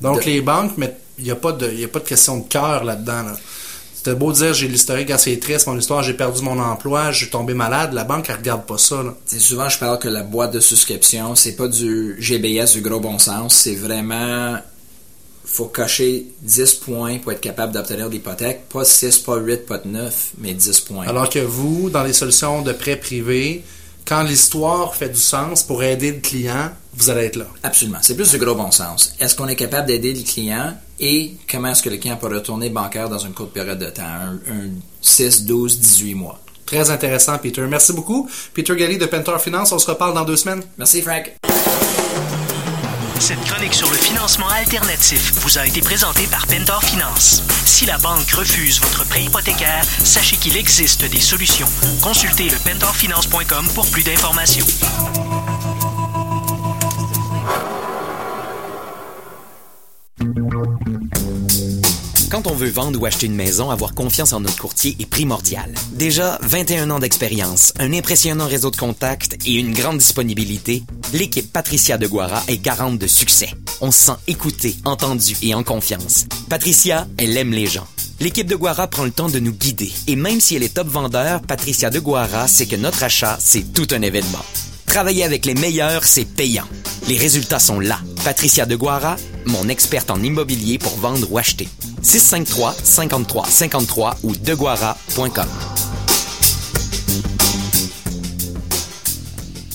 [0.00, 2.84] Donc les banques, mais il n'y a, pas de, a pas de question de cœur
[2.84, 3.24] là-dedans.
[3.94, 7.54] C'était beau dire j'ai l'historique assez triste, mon histoire, j'ai perdu mon emploi, j'ai tombé
[7.54, 9.02] malade, la banque elle regarde pas ça.
[9.26, 13.18] Souvent je parle que la boîte de souscription, c'est pas du GBS du gros bon
[13.18, 14.58] sens, c'est vraiment
[15.44, 20.32] faut cocher 10 points pour être capable d'obtenir l'hypothèque, pas 6, pas 8, pas 9,
[20.38, 21.06] mais 10 points.
[21.08, 23.64] Alors que vous, dans les solutions de prêt privé,
[24.08, 27.44] quand l'histoire fait du sens pour aider le client, vous allez être là.
[27.62, 27.98] Absolument.
[28.00, 29.14] C'est plus du gros bon sens.
[29.20, 32.70] Est-ce qu'on est capable d'aider le client et comment est-ce que le client peut retourner
[32.70, 34.70] bancaire dans une courte période de temps, un, un
[35.02, 36.40] 6, 12, 18 mois?
[36.64, 37.62] Très intéressant, Peter.
[37.68, 38.28] Merci beaucoup.
[38.54, 39.72] Peter Galli de Pentor Finance.
[39.72, 40.62] On se reparle dans deux semaines.
[40.78, 41.34] Merci, Frank.
[43.20, 47.42] Cette chronique sur le financement alternatif vous a été présentée par Pentor Finance.
[47.64, 51.68] Si la banque refuse votre prêt hypothécaire, sachez qu'il existe des solutions.
[52.00, 54.66] Consultez le pentorfinance.com pour plus d'informations.
[62.30, 65.72] Quand on veut vendre ou acheter une maison, avoir confiance en notre courtier est primordial.
[65.92, 70.82] Déjà, 21 ans d'expérience, un impressionnant réseau de contacts et une grande disponibilité,
[71.14, 73.48] l'équipe Patricia de Guara est garante de succès.
[73.80, 76.26] On se sent écouté, entendu et en confiance.
[76.50, 77.86] Patricia, elle aime les gens.
[78.20, 79.90] L'équipe de Guara prend le temps de nous guider.
[80.06, 83.72] Et même si elle est top vendeur, Patricia de Guara sait que notre achat, c'est
[83.72, 84.44] tout un événement.
[84.84, 86.66] Travailler avec les meilleurs, c'est payant.
[87.08, 88.00] Les résultats sont là.
[88.24, 89.16] Patricia de Guara,
[89.46, 91.68] mon experte en immobilier pour vendre ou acheter.
[92.02, 95.46] 653 53 53 ou deguara.com.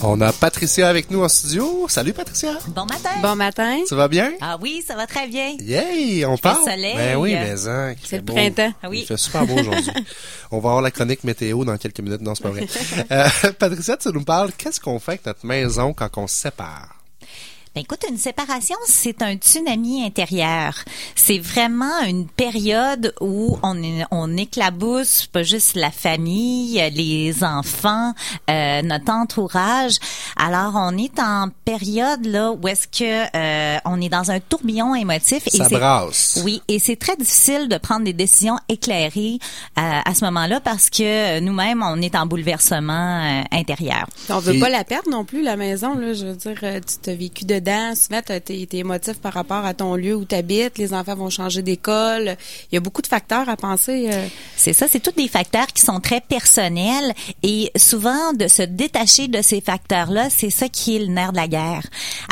[0.05, 1.85] On a Patricia avec nous en studio.
[1.87, 2.57] Salut Patricia.
[2.67, 3.09] Bon matin.
[3.21, 3.79] Bon matin.
[3.87, 4.33] Ça va bien?
[4.41, 5.55] Ah oui, ça va très bien.
[5.61, 6.61] Yay, on parle.
[6.65, 6.93] soleil.
[6.97, 8.33] Ben oui, mais hein, C'est le beau.
[8.33, 8.73] printemps.
[8.83, 8.99] Ah oui.
[9.03, 9.91] Il fait super beau aujourd'hui.
[10.51, 12.19] on va avoir la chronique météo dans quelques minutes.
[12.19, 12.67] Non, c'est pas vrai.
[13.11, 17.02] Euh, Patricia, tu nous parles, qu'est-ce qu'on fait avec notre maison quand on se sépare?
[17.75, 20.75] Ben, écoute, une séparation, c'est un tsunami intérieur.
[21.15, 28.13] C'est vraiment une période où on, est- on éclabousse pas juste la famille, les enfants,
[28.47, 29.95] euh, notre entourage.
[30.37, 34.93] Alors, on est en période là où est-ce que euh, on est dans un tourbillon
[34.93, 35.41] émotif.
[35.49, 36.41] Ça brasse.
[36.45, 39.39] Oui, et c'est très difficile de prendre des décisions éclairées
[39.79, 44.05] euh, à ce moment-là parce que nous-mêmes, on est en bouleversement euh, intérieur.
[44.29, 45.95] On veut Et- pas la perdre non plus, la maison.
[45.95, 47.95] Là, je veux dire, euh, tu t'as vécu dedans.
[47.95, 50.77] Souvent, t'es émotif par rapport à ton lieu où tu habites.
[50.77, 52.35] Les enfants vont changer d'école.
[52.71, 54.09] Il y a beaucoup de facteurs à penser.
[54.11, 54.27] euh.
[54.55, 59.27] C'est ça, c'est tous des facteurs qui sont très personnels et souvent de se détacher
[59.27, 61.83] de ces facteurs-là, c'est ça qui est le nerf de la guerre.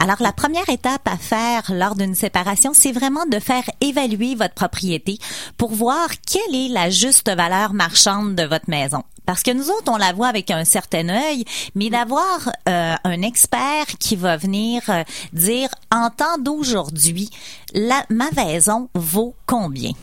[0.02, 4.54] Alors la première étape à faire lors d'une séparation, c'est vraiment de faire évaluer votre
[4.54, 5.18] propriété
[5.58, 9.04] pour voir quelle est la juste valeur marchande de votre maison.
[9.26, 11.46] Parce que nous autres, on la voit avec un certain œil,
[11.76, 15.04] mais d'avoir euh, un expert qui va venir euh,
[15.34, 17.30] dire en temps d'aujourd'hui,
[17.74, 19.94] la ma maison vaut combien?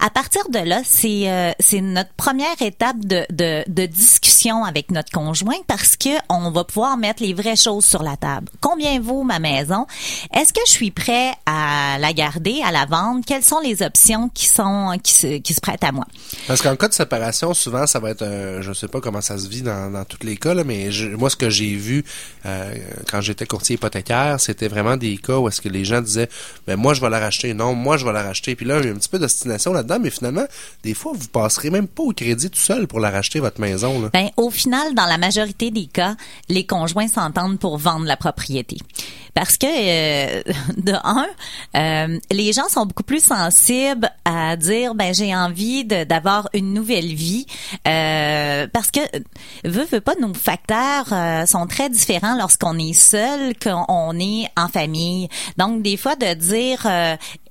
[0.00, 4.90] À partir de là, c'est euh, c'est notre première étape de, de, de discussion avec
[4.90, 8.48] notre conjoint parce que on va pouvoir mettre les vraies choses sur la table.
[8.60, 9.86] Combien vaut ma maison?
[10.34, 13.22] Est-ce que je suis prêt à la garder, à la vendre?
[13.26, 16.06] Quelles sont les options qui sont qui se, qui se prêtent à moi?
[16.46, 19.38] Parce qu'en cas de séparation, souvent, ça va être, un- je sais pas comment ça
[19.38, 22.04] se vit dans, dans tous les cas, là, mais je- moi, ce que j'ai vu
[22.46, 22.74] euh,
[23.10, 26.28] quand j'étais courtier hypothécaire, c'était vraiment des cas où est-ce que les gens disaient,
[26.66, 28.54] ben moi, je vais la racheter, non, moi, je vais la racheter.
[28.56, 30.44] Puis là, il y a un petit peu d'ostination là-dedans, mais finalement,
[30.82, 34.00] des fois, vous passerez même pas au crédit tout seul pour la racheter, votre maison.
[34.00, 34.10] Là.
[34.12, 36.16] Ben, au final, dans la majorité des cas,
[36.48, 38.78] les conjoints s'entendent pour vendre la propriété.
[39.38, 40.42] Parce que, euh,
[40.76, 41.26] de un,
[41.76, 47.14] euh, les gens sont beaucoup plus sensibles à dire, ben j'ai envie d'avoir une nouvelle
[47.14, 47.46] vie,
[47.86, 49.00] euh, parce que
[49.64, 51.06] veut veut pas nos facteurs
[51.46, 55.28] sont très différents lorsqu'on est seul qu'on est en famille.
[55.56, 56.86] Donc des fois de dire,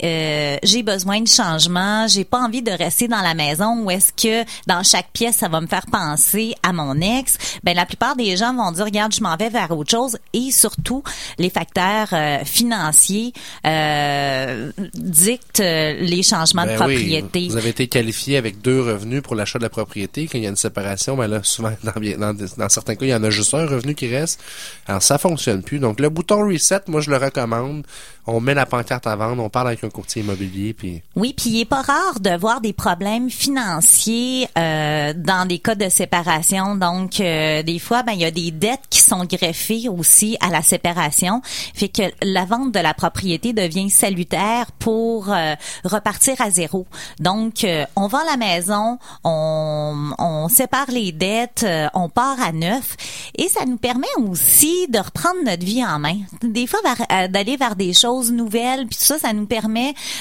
[0.03, 4.11] euh, j'ai besoin de changement, j'ai pas envie de rester dans la maison ou est-ce
[4.13, 8.15] que dans chaque pièce ça va me faire penser à mon ex, ben la plupart
[8.15, 11.03] des gens vont dire regarde je m'en vais vers autre chose et surtout
[11.37, 13.33] les facteurs euh, financiers
[13.65, 17.47] euh, dictent euh, les changements de Ben oui, propriété.
[17.49, 20.27] vous avez été qualifié avec deux revenus pour l'achat de la propriété.
[20.27, 23.09] Quand il y a une séparation, ben là, souvent, dans, dans, dans certains cas, il
[23.09, 24.41] y en a juste un revenu qui reste.
[24.87, 25.79] Alors, ça fonctionne plus.
[25.79, 27.85] Donc, le bouton reset, moi, je le recommande.
[28.25, 30.75] On met la pancarte à vendre, on parle avec un courtier immobilier,
[31.15, 35.75] Oui, puis il est pas rare de voir des problèmes financiers euh, dans des cas
[35.75, 36.75] de séparation.
[36.75, 40.49] Donc, euh, des fois, ben il y a des dettes qui sont greffées aussi à
[40.49, 41.41] la séparation,
[41.73, 46.85] fait que la vente de la propriété devient salutaire pour euh, repartir à zéro.
[47.19, 52.51] Donc, euh, on vend la maison, on, on sépare les dettes, euh, on part à
[52.51, 52.95] neuf,
[53.37, 56.17] et ça nous permet aussi de reprendre notre vie en main.
[56.41, 56.79] Des fois,
[57.11, 59.76] euh, d'aller vers des choses nouvelles, puis ça, ça nous permet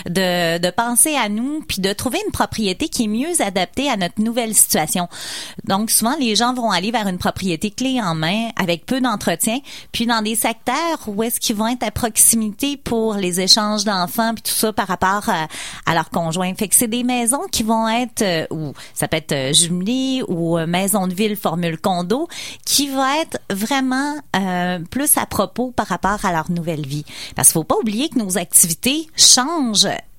[0.07, 3.97] de, de penser à nous puis de trouver une propriété qui est mieux adaptée à
[3.97, 5.09] notre nouvelle situation.
[5.65, 9.59] Donc souvent les gens vont aller vers une propriété clé en main avec peu d'entretien,
[9.93, 14.35] puis dans des secteurs où est-ce qu'ils vont être à proximité pour les échanges d'enfants
[14.35, 15.49] puis tout ça par rapport à,
[15.87, 16.55] à leur conjoint.
[16.55, 20.23] Fait que c'est des maisons qui vont être euh, ou ça peut être euh, jumelé
[20.29, 22.29] ou euh, maison de ville formule condo
[22.65, 27.05] qui va être vraiment euh, plus à propos par rapport à leur nouvelle vie.
[27.35, 29.46] Parce qu'il faut pas oublier que nos activités changent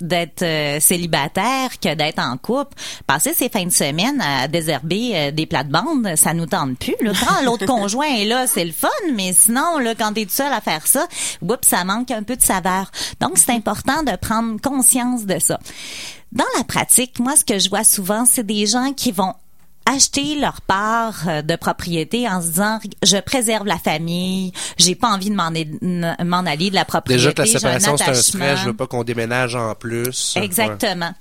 [0.02, 2.76] d'être euh, célibataire que d'être en couple.
[3.06, 6.96] Passer ses fins de semaine à désherber euh, des plates-bandes, ça nous tente plus.
[7.02, 7.12] Là.
[7.20, 10.52] Quand l'autre conjoint est là, c'est le fun, mais sinon, là, quand t'es tout seul
[10.52, 11.08] à faire ça,
[11.42, 12.92] oups, ça manque un peu de saveur.
[13.20, 15.60] Donc, c'est important de prendre conscience de ça.
[16.32, 19.34] Dans la pratique, moi, ce que je vois souvent, c'est des gens qui vont
[19.88, 25.10] acheter leur part euh, de propriété en se disant je préserve la famille, j'ai pas
[25.10, 27.20] envie de m'en aller de la propriété.
[27.20, 30.36] Déjà que la séparation c'est un stress, je veux pas qu'on déménage en plus.
[30.36, 31.12] Exactement.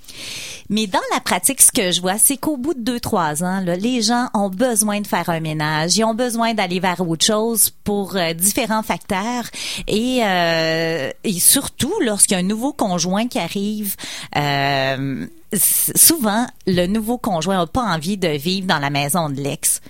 [0.69, 3.61] Mais dans la pratique, ce que je vois, c'est qu'au bout de deux trois ans,
[3.61, 7.25] là, les gens ont besoin de faire un ménage, ils ont besoin d'aller vers autre
[7.25, 9.45] chose pour euh, différents facteurs
[9.87, 13.95] et euh, et surtout lorsqu'il y a un nouveau conjoint qui arrive.
[14.37, 15.27] Euh,
[15.59, 19.81] souvent, le nouveau conjoint n'a pas envie de vivre dans la maison de l'ex.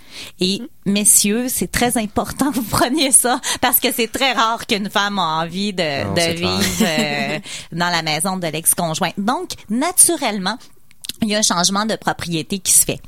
[0.40, 4.90] Et messieurs, c'est très important que vous preniez ça parce que c'est très rare qu'une
[4.90, 7.38] femme a envie de, Non, de c'est vivre euh,
[7.72, 9.12] dans la maison de l'ex-conjoint.
[9.18, 10.58] Donc, naturellement,
[11.22, 13.00] il y a un changement de propriété qui se fait.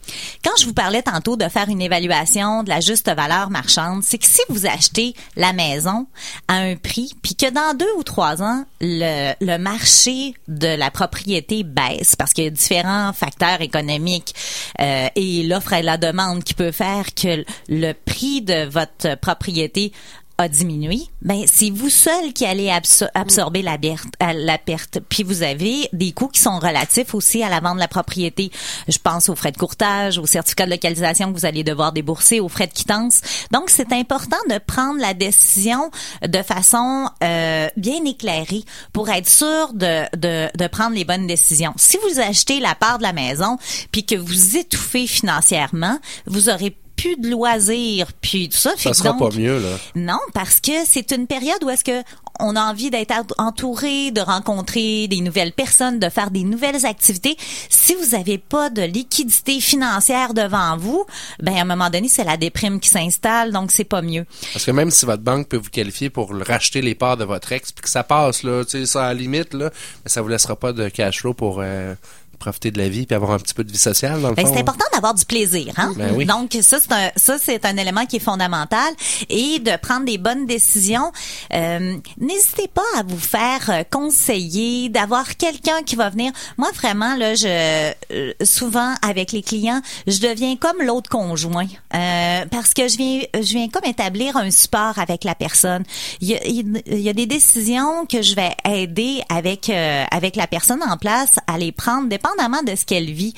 [0.44, 4.18] Quand je vous parlais tantôt de faire une évaluation de la juste valeur marchande, c'est
[4.18, 6.06] que si vous achetez la maison
[6.48, 11.64] à un prix, puis que dans deux ou trois ans, le, marché de la propriété
[11.64, 14.34] baisse, parce qu'il y a différents facteurs économiques
[14.80, 19.92] euh, et l'offre et la demande qui peut faire que le prix de votre propriété
[20.40, 25.00] a diminué, ben c'est vous seul qui allez absor- absorber la perte, euh, la perte.
[25.08, 28.52] Puis vous avez des coûts qui sont relatifs aussi à la vente de la propriété.
[28.86, 32.38] Je pense aux frais de courtage, aux certificats de localisation que vous allez devoir débourser,
[32.38, 33.20] aux frais de quittance.
[33.50, 35.90] Donc c'est important de prendre la décision
[36.22, 38.62] de façon euh, bien éclairée
[38.92, 41.72] pour être sûr de, de, de prendre les bonnes décisions.
[41.76, 43.58] Si vous achetez la part de la maison
[43.90, 48.72] puis que vous étouffez financièrement, vous aurez plus de loisirs, puis tout ça.
[48.76, 49.78] Ça sera donc- pas mieux, là.
[49.94, 52.02] non, parce que c'est une période où est-ce que
[52.40, 57.36] on a envie d'être entouré, de rencontrer des nouvelles personnes, de faire des nouvelles activités.
[57.68, 61.04] Si vous n'avez pas de liquidité financière devant vous,
[61.40, 64.24] ben à un moment donné, c'est la déprime qui s'installe, donc c'est pas mieux.
[64.52, 67.50] Parce que même si votre banque peut vous qualifier pour racheter les parts de votre
[67.52, 69.70] ex, puis que ça passe, là, tu sais, ça à la limite, là,
[70.04, 71.94] mais ça vous laissera pas de cash flow pour euh,
[72.38, 74.46] profiter de la vie puis avoir un petit peu de vie sociale, dans le Ben,
[74.46, 75.92] c'est important d'avoir du plaisir, hein?
[75.96, 76.24] Ben oui.
[76.24, 78.92] Donc ça c'est un ça c'est un élément qui est fondamental
[79.28, 81.12] et de prendre des bonnes décisions.
[81.52, 86.32] Euh, N'hésitez pas à vous faire euh, conseiller, d'avoir quelqu'un qui va venir.
[86.56, 92.44] Moi vraiment là, je euh, souvent avec les clients, je deviens comme l'autre conjoint euh,
[92.50, 95.82] parce que je viens je viens comme établir un support avec la personne.
[96.20, 100.36] Il y a, il y a des décisions que je vais aider avec euh, avec
[100.36, 102.27] la personne en place à les prendre dépendamment
[102.64, 103.34] de ce qu'elle vit.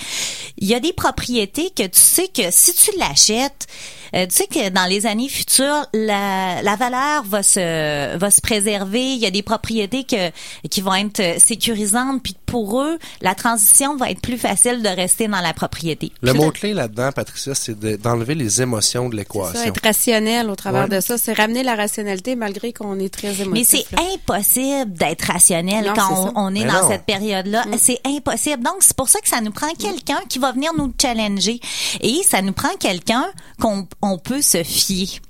[0.59, 3.67] Il y a des propriétés que tu sais que si tu l'achètes,
[4.15, 8.41] euh, tu sais que dans les années futures, la, la valeur va se va se
[8.41, 9.13] préserver.
[9.13, 10.31] Il y a des propriétés que
[10.69, 14.89] qui vont être euh, sécurisantes, puis pour eux, la transition va être plus facile de
[14.89, 16.11] rester dans la propriété.
[16.23, 19.63] Le mot clé là-dedans, Patricia, c'est de- d'enlever les émotions de Ça, l'équation.
[19.63, 20.97] être rationnel au travers Ouais.
[20.97, 23.53] de ça, c'est ramener la rationalité malgré qu'on est très émotif.
[23.53, 26.89] Mais c'est impossible d'être rationnel Non, quand on, est Mais dans non.
[26.89, 27.65] cette période-là.
[27.79, 28.63] C'est impossible.
[28.63, 31.61] Donc, c'est pour ça que ça nous prend quelqu'un qui va venir nous challenger.
[32.01, 33.27] Et ça nous prend quelqu'un
[33.61, 35.21] qu'on on peut se fier.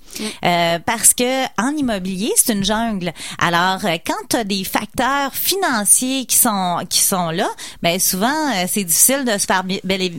[0.44, 3.12] Euh, parce que en immobilier, c'est une jungle.
[3.38, 7.48] Alors, euh, quand tu as des facteurs financiers qui sont qui sont là,
[7.82, 9.64] ben souvent euh, c'est difficile de se faire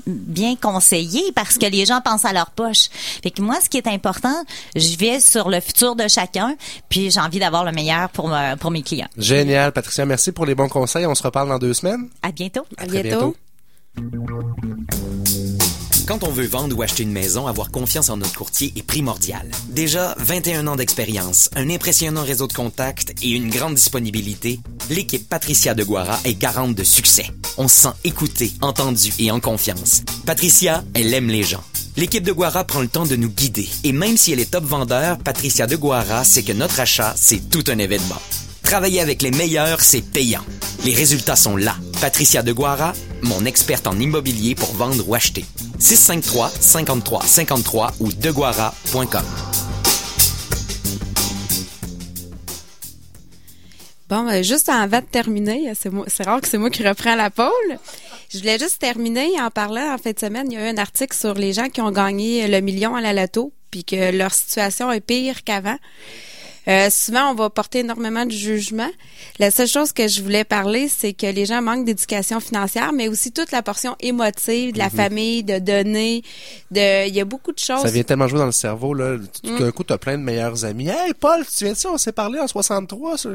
[0.06, 2.90] bien conseiller parce que les gens pensent à leur poche.
[3.24, 4.44] Fait que moi, ce qui est important,
[4.76, 6.56] je vais sur le futur de chacun,
[6.90, 9.10] puis j'ai envie d'avoir le meilleur pour pour mes clients.
[9.18, 10.06] Génial, Patricia.
[10.06, 11.06] Merci pour les bons conseils.
[11.06, 12.10] On se reparle dans deux semaines.
[12.22, 12.66] À bientôt.
[12.78, 13.36] À très bientôt.
[16.12, 19.50] Quand on veut vendre ou acheter une maison, avoir confiance en notre courtier est primordial.
[19.70, 24.60] Déjà, 21 ans d'expérience, un impressionnant réseau de contacts et une grande disponibilité,
[24.90, 27.28] l'équipe Patricia de Guara est garante de succès.
[27.58, 30.02] On se sent écouté, entendu et en confiance.
[30.26, 31.64] Patricia, elle aime les gens.
[31.96, 33.70] L'équipe de Guara prend le temps de nous guider.
[33.86, 37.50] Et même si elle est top vendeur, Patricia de Guara sait que notre achat, c'est
[37.50, 38.22] tout un événement.
[38.64, 40.44] Travailler avec les meilleurs, c'est payant.
[40.86, 41.76] Les résultats sont là.
[42.00, 45.46] Patricia de Guara, mon experte en immobilier pour vendre ou acheter.
[45.80, 49.26] 653 53 53 ou deguara.com.
[54.12, 57.50] Bon, euh, juste avant de terminer, c'est, rare que c'est moi qui reprends la pôle.
[58.30, 60.48] Je voulais juste terminer en parlant en fin de semaine.
[60.52, 63.00] Il y a eu un article sur les gens qui ont gagné le million à
[63.00, 65.78] la loto, puis que leur situation est pire qu'avant.
[66.68, 68.90] Euh, souvent, on va porter énormément de jugement.
[69.40, 73.08] La seule chose que je voulais parler, c'est que les gens manquent d'éducation financière, mais
[73.08, 74.92] aussi toute la portion émotive de la mhm.
[74.92, 76.24] famille, de donner,
[76.70, 77.82] de, il y a beaucoup de choses.
[77.82, 79.18] Ça vient tellement jouer dans le cerveau, là.
[79.18, 79.72] Tout d'un mm.
[79.72, 80.88] coup, t'as plein de meilleurs amis.
[80.88, 81.90] Hey, Paul, tu viens de ça?
[81.92, 83.18] On s'est parlé en 63.
[83.18, 83.30] Tu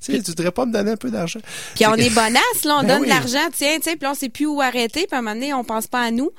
[0.00, 1.40] sais, tu voudrais pas me donner un peu d'argent?
[1.74, 2.78] Puis on est bonasse, là.
[2.78, 5.18] On ben donne de l'argent, tiens, sais, puis on sait plus où arrêter, puis à
[5.18, 6.30] un moment donné, on pense pas à nous.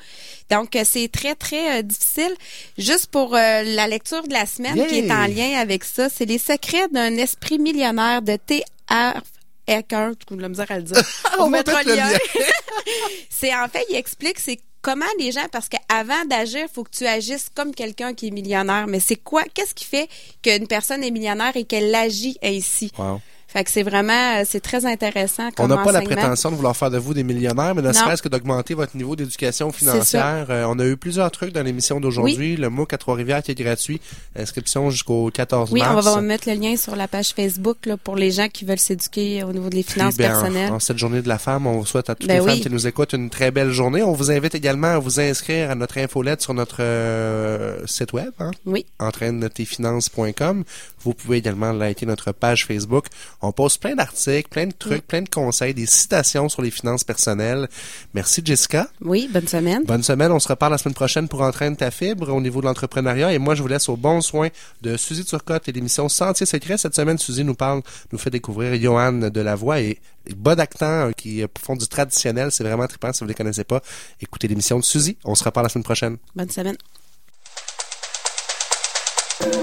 [0.50, 2.34] Donc, euh, c'est très, très euh, difficile.
[2.78, 6.26] Juste pour euh, la lecture de la semaine qui est en lien avec ça, c'est
[6.26, 9.22] les secrets d'un esprit millionnaire de T.R.
[9.66, 11.02] Ecker, tu la misère à le dire.
[11.39, 12.10] On mettra le lien.
[13.30, 16.91] c'est en fait, il explique, c'est comment les gens, parce qu'avant d'agir, il faut que
[16.91, 18.88] tu agisses comme quelqu'un qui est millionnaire.
[18.88, 20.10] Mais c'est quoi, qu'est-ce qui fait
[20.41, 22.91] qu'une personne est millionnaire et qu'elle agit ainsi?
[22.98, 23.22] Wow.
[23.54, 25.49] Fait que c'est vraiment, euh, c'est très intéressant.
[25.60, 28.24] On n'a pas la prétention de vouloir faire de vous des millionnaires, mais ne serait-ce
[28.24, 30.47] que d'augmenter votre niveau d'éducation financière.
[30.49, 32.58] Euh, on a eu plusieurs trucs dans l'émission d'aujourd'hui.
[32.58, 34.01] Le MOOC à Trois-Rivières qui est gratuit.
[34.36, 35.72] Inscription jusqu'au 14 mars.
[35.72, 38.66] Oui, on va mettre le lien sur la page Facebook là, pour les gens qui
[38.66, 40.72] veulent s'éduquer au niveau des finances ben, personnelles.
[40.72, 42.72] En, cette journée de la femme, on vous souhaite à toutes ben les femmes qui
[42.72, 44.01] nous écoutent une très belle journée.
[44.01, 48.32] On vous invite également à vous inscrire à notre infolette sur notre euh, site web.
[48.39, 48.49] Hein?
[48.66, 48.88] Oui.
[48.97, 50.64] Entraîne-tes-finances.com.
[51.04, 53.06] Vous pouvez également liker notre page Facebook.
[53.46, 57.04] On poste plein d'articles, plein de trucs, plein de conseils, des citations sur les finances
[57.04, 57.68] personnelles.
[58.14, 58.88] Merci Jessica.
[59.02, 59.84] Oui, bonne semaine.
[59.84, 60.32] Bonne semaine.
[60.32, 63.34] On se reparle la semaine prochaine pour entraîner ta fibre au niveau de l'entrepreneuriat.
[63.34, 64.48] Et moi, je vous laisse au bon soin
[64.82, 66.78] de Suzy Turcotte et l'émission Sentier secret.
[66.78, 67.82] Cette semaine, Suzy nous parle,
[68.14, 70.00] nous fait découvrir Johan de la voix et
[70.38, 72.50] Bod Actant qui font du traditionnel.
[72.50, 73.82] C'est vraiment trippant si vous ne les connaissez pas.
[74.22, 75.18] Écoutez l'émission de Suzy.
[75.26, 76.16] On se reparle la semaine prochaine.
[76.34, 76.78] Bonne semaine.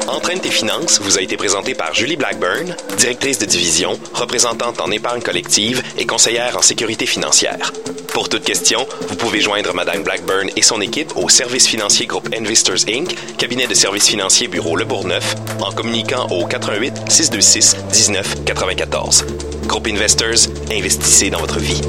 [0.09, 4.91] Entraîne tes finances vous a été présenté par Julie Blackburn, directrice de division, représentante en
[4.91, 7.72] épargne collective et conseillère en sécurité financière.
[8.12, 12.28] Pour toute question, vous pouvez joindre Madame Blackburn et son équipe au service financier groupe
[12.37, 18.45] Investors Inc., cabinet de services financiers bureau Le Bourgneuf, en communiquant au 88 626 19
[18.45, 19.24] 94.
[19.66, 21.81] Groupe Investors, investissez dans votre vie.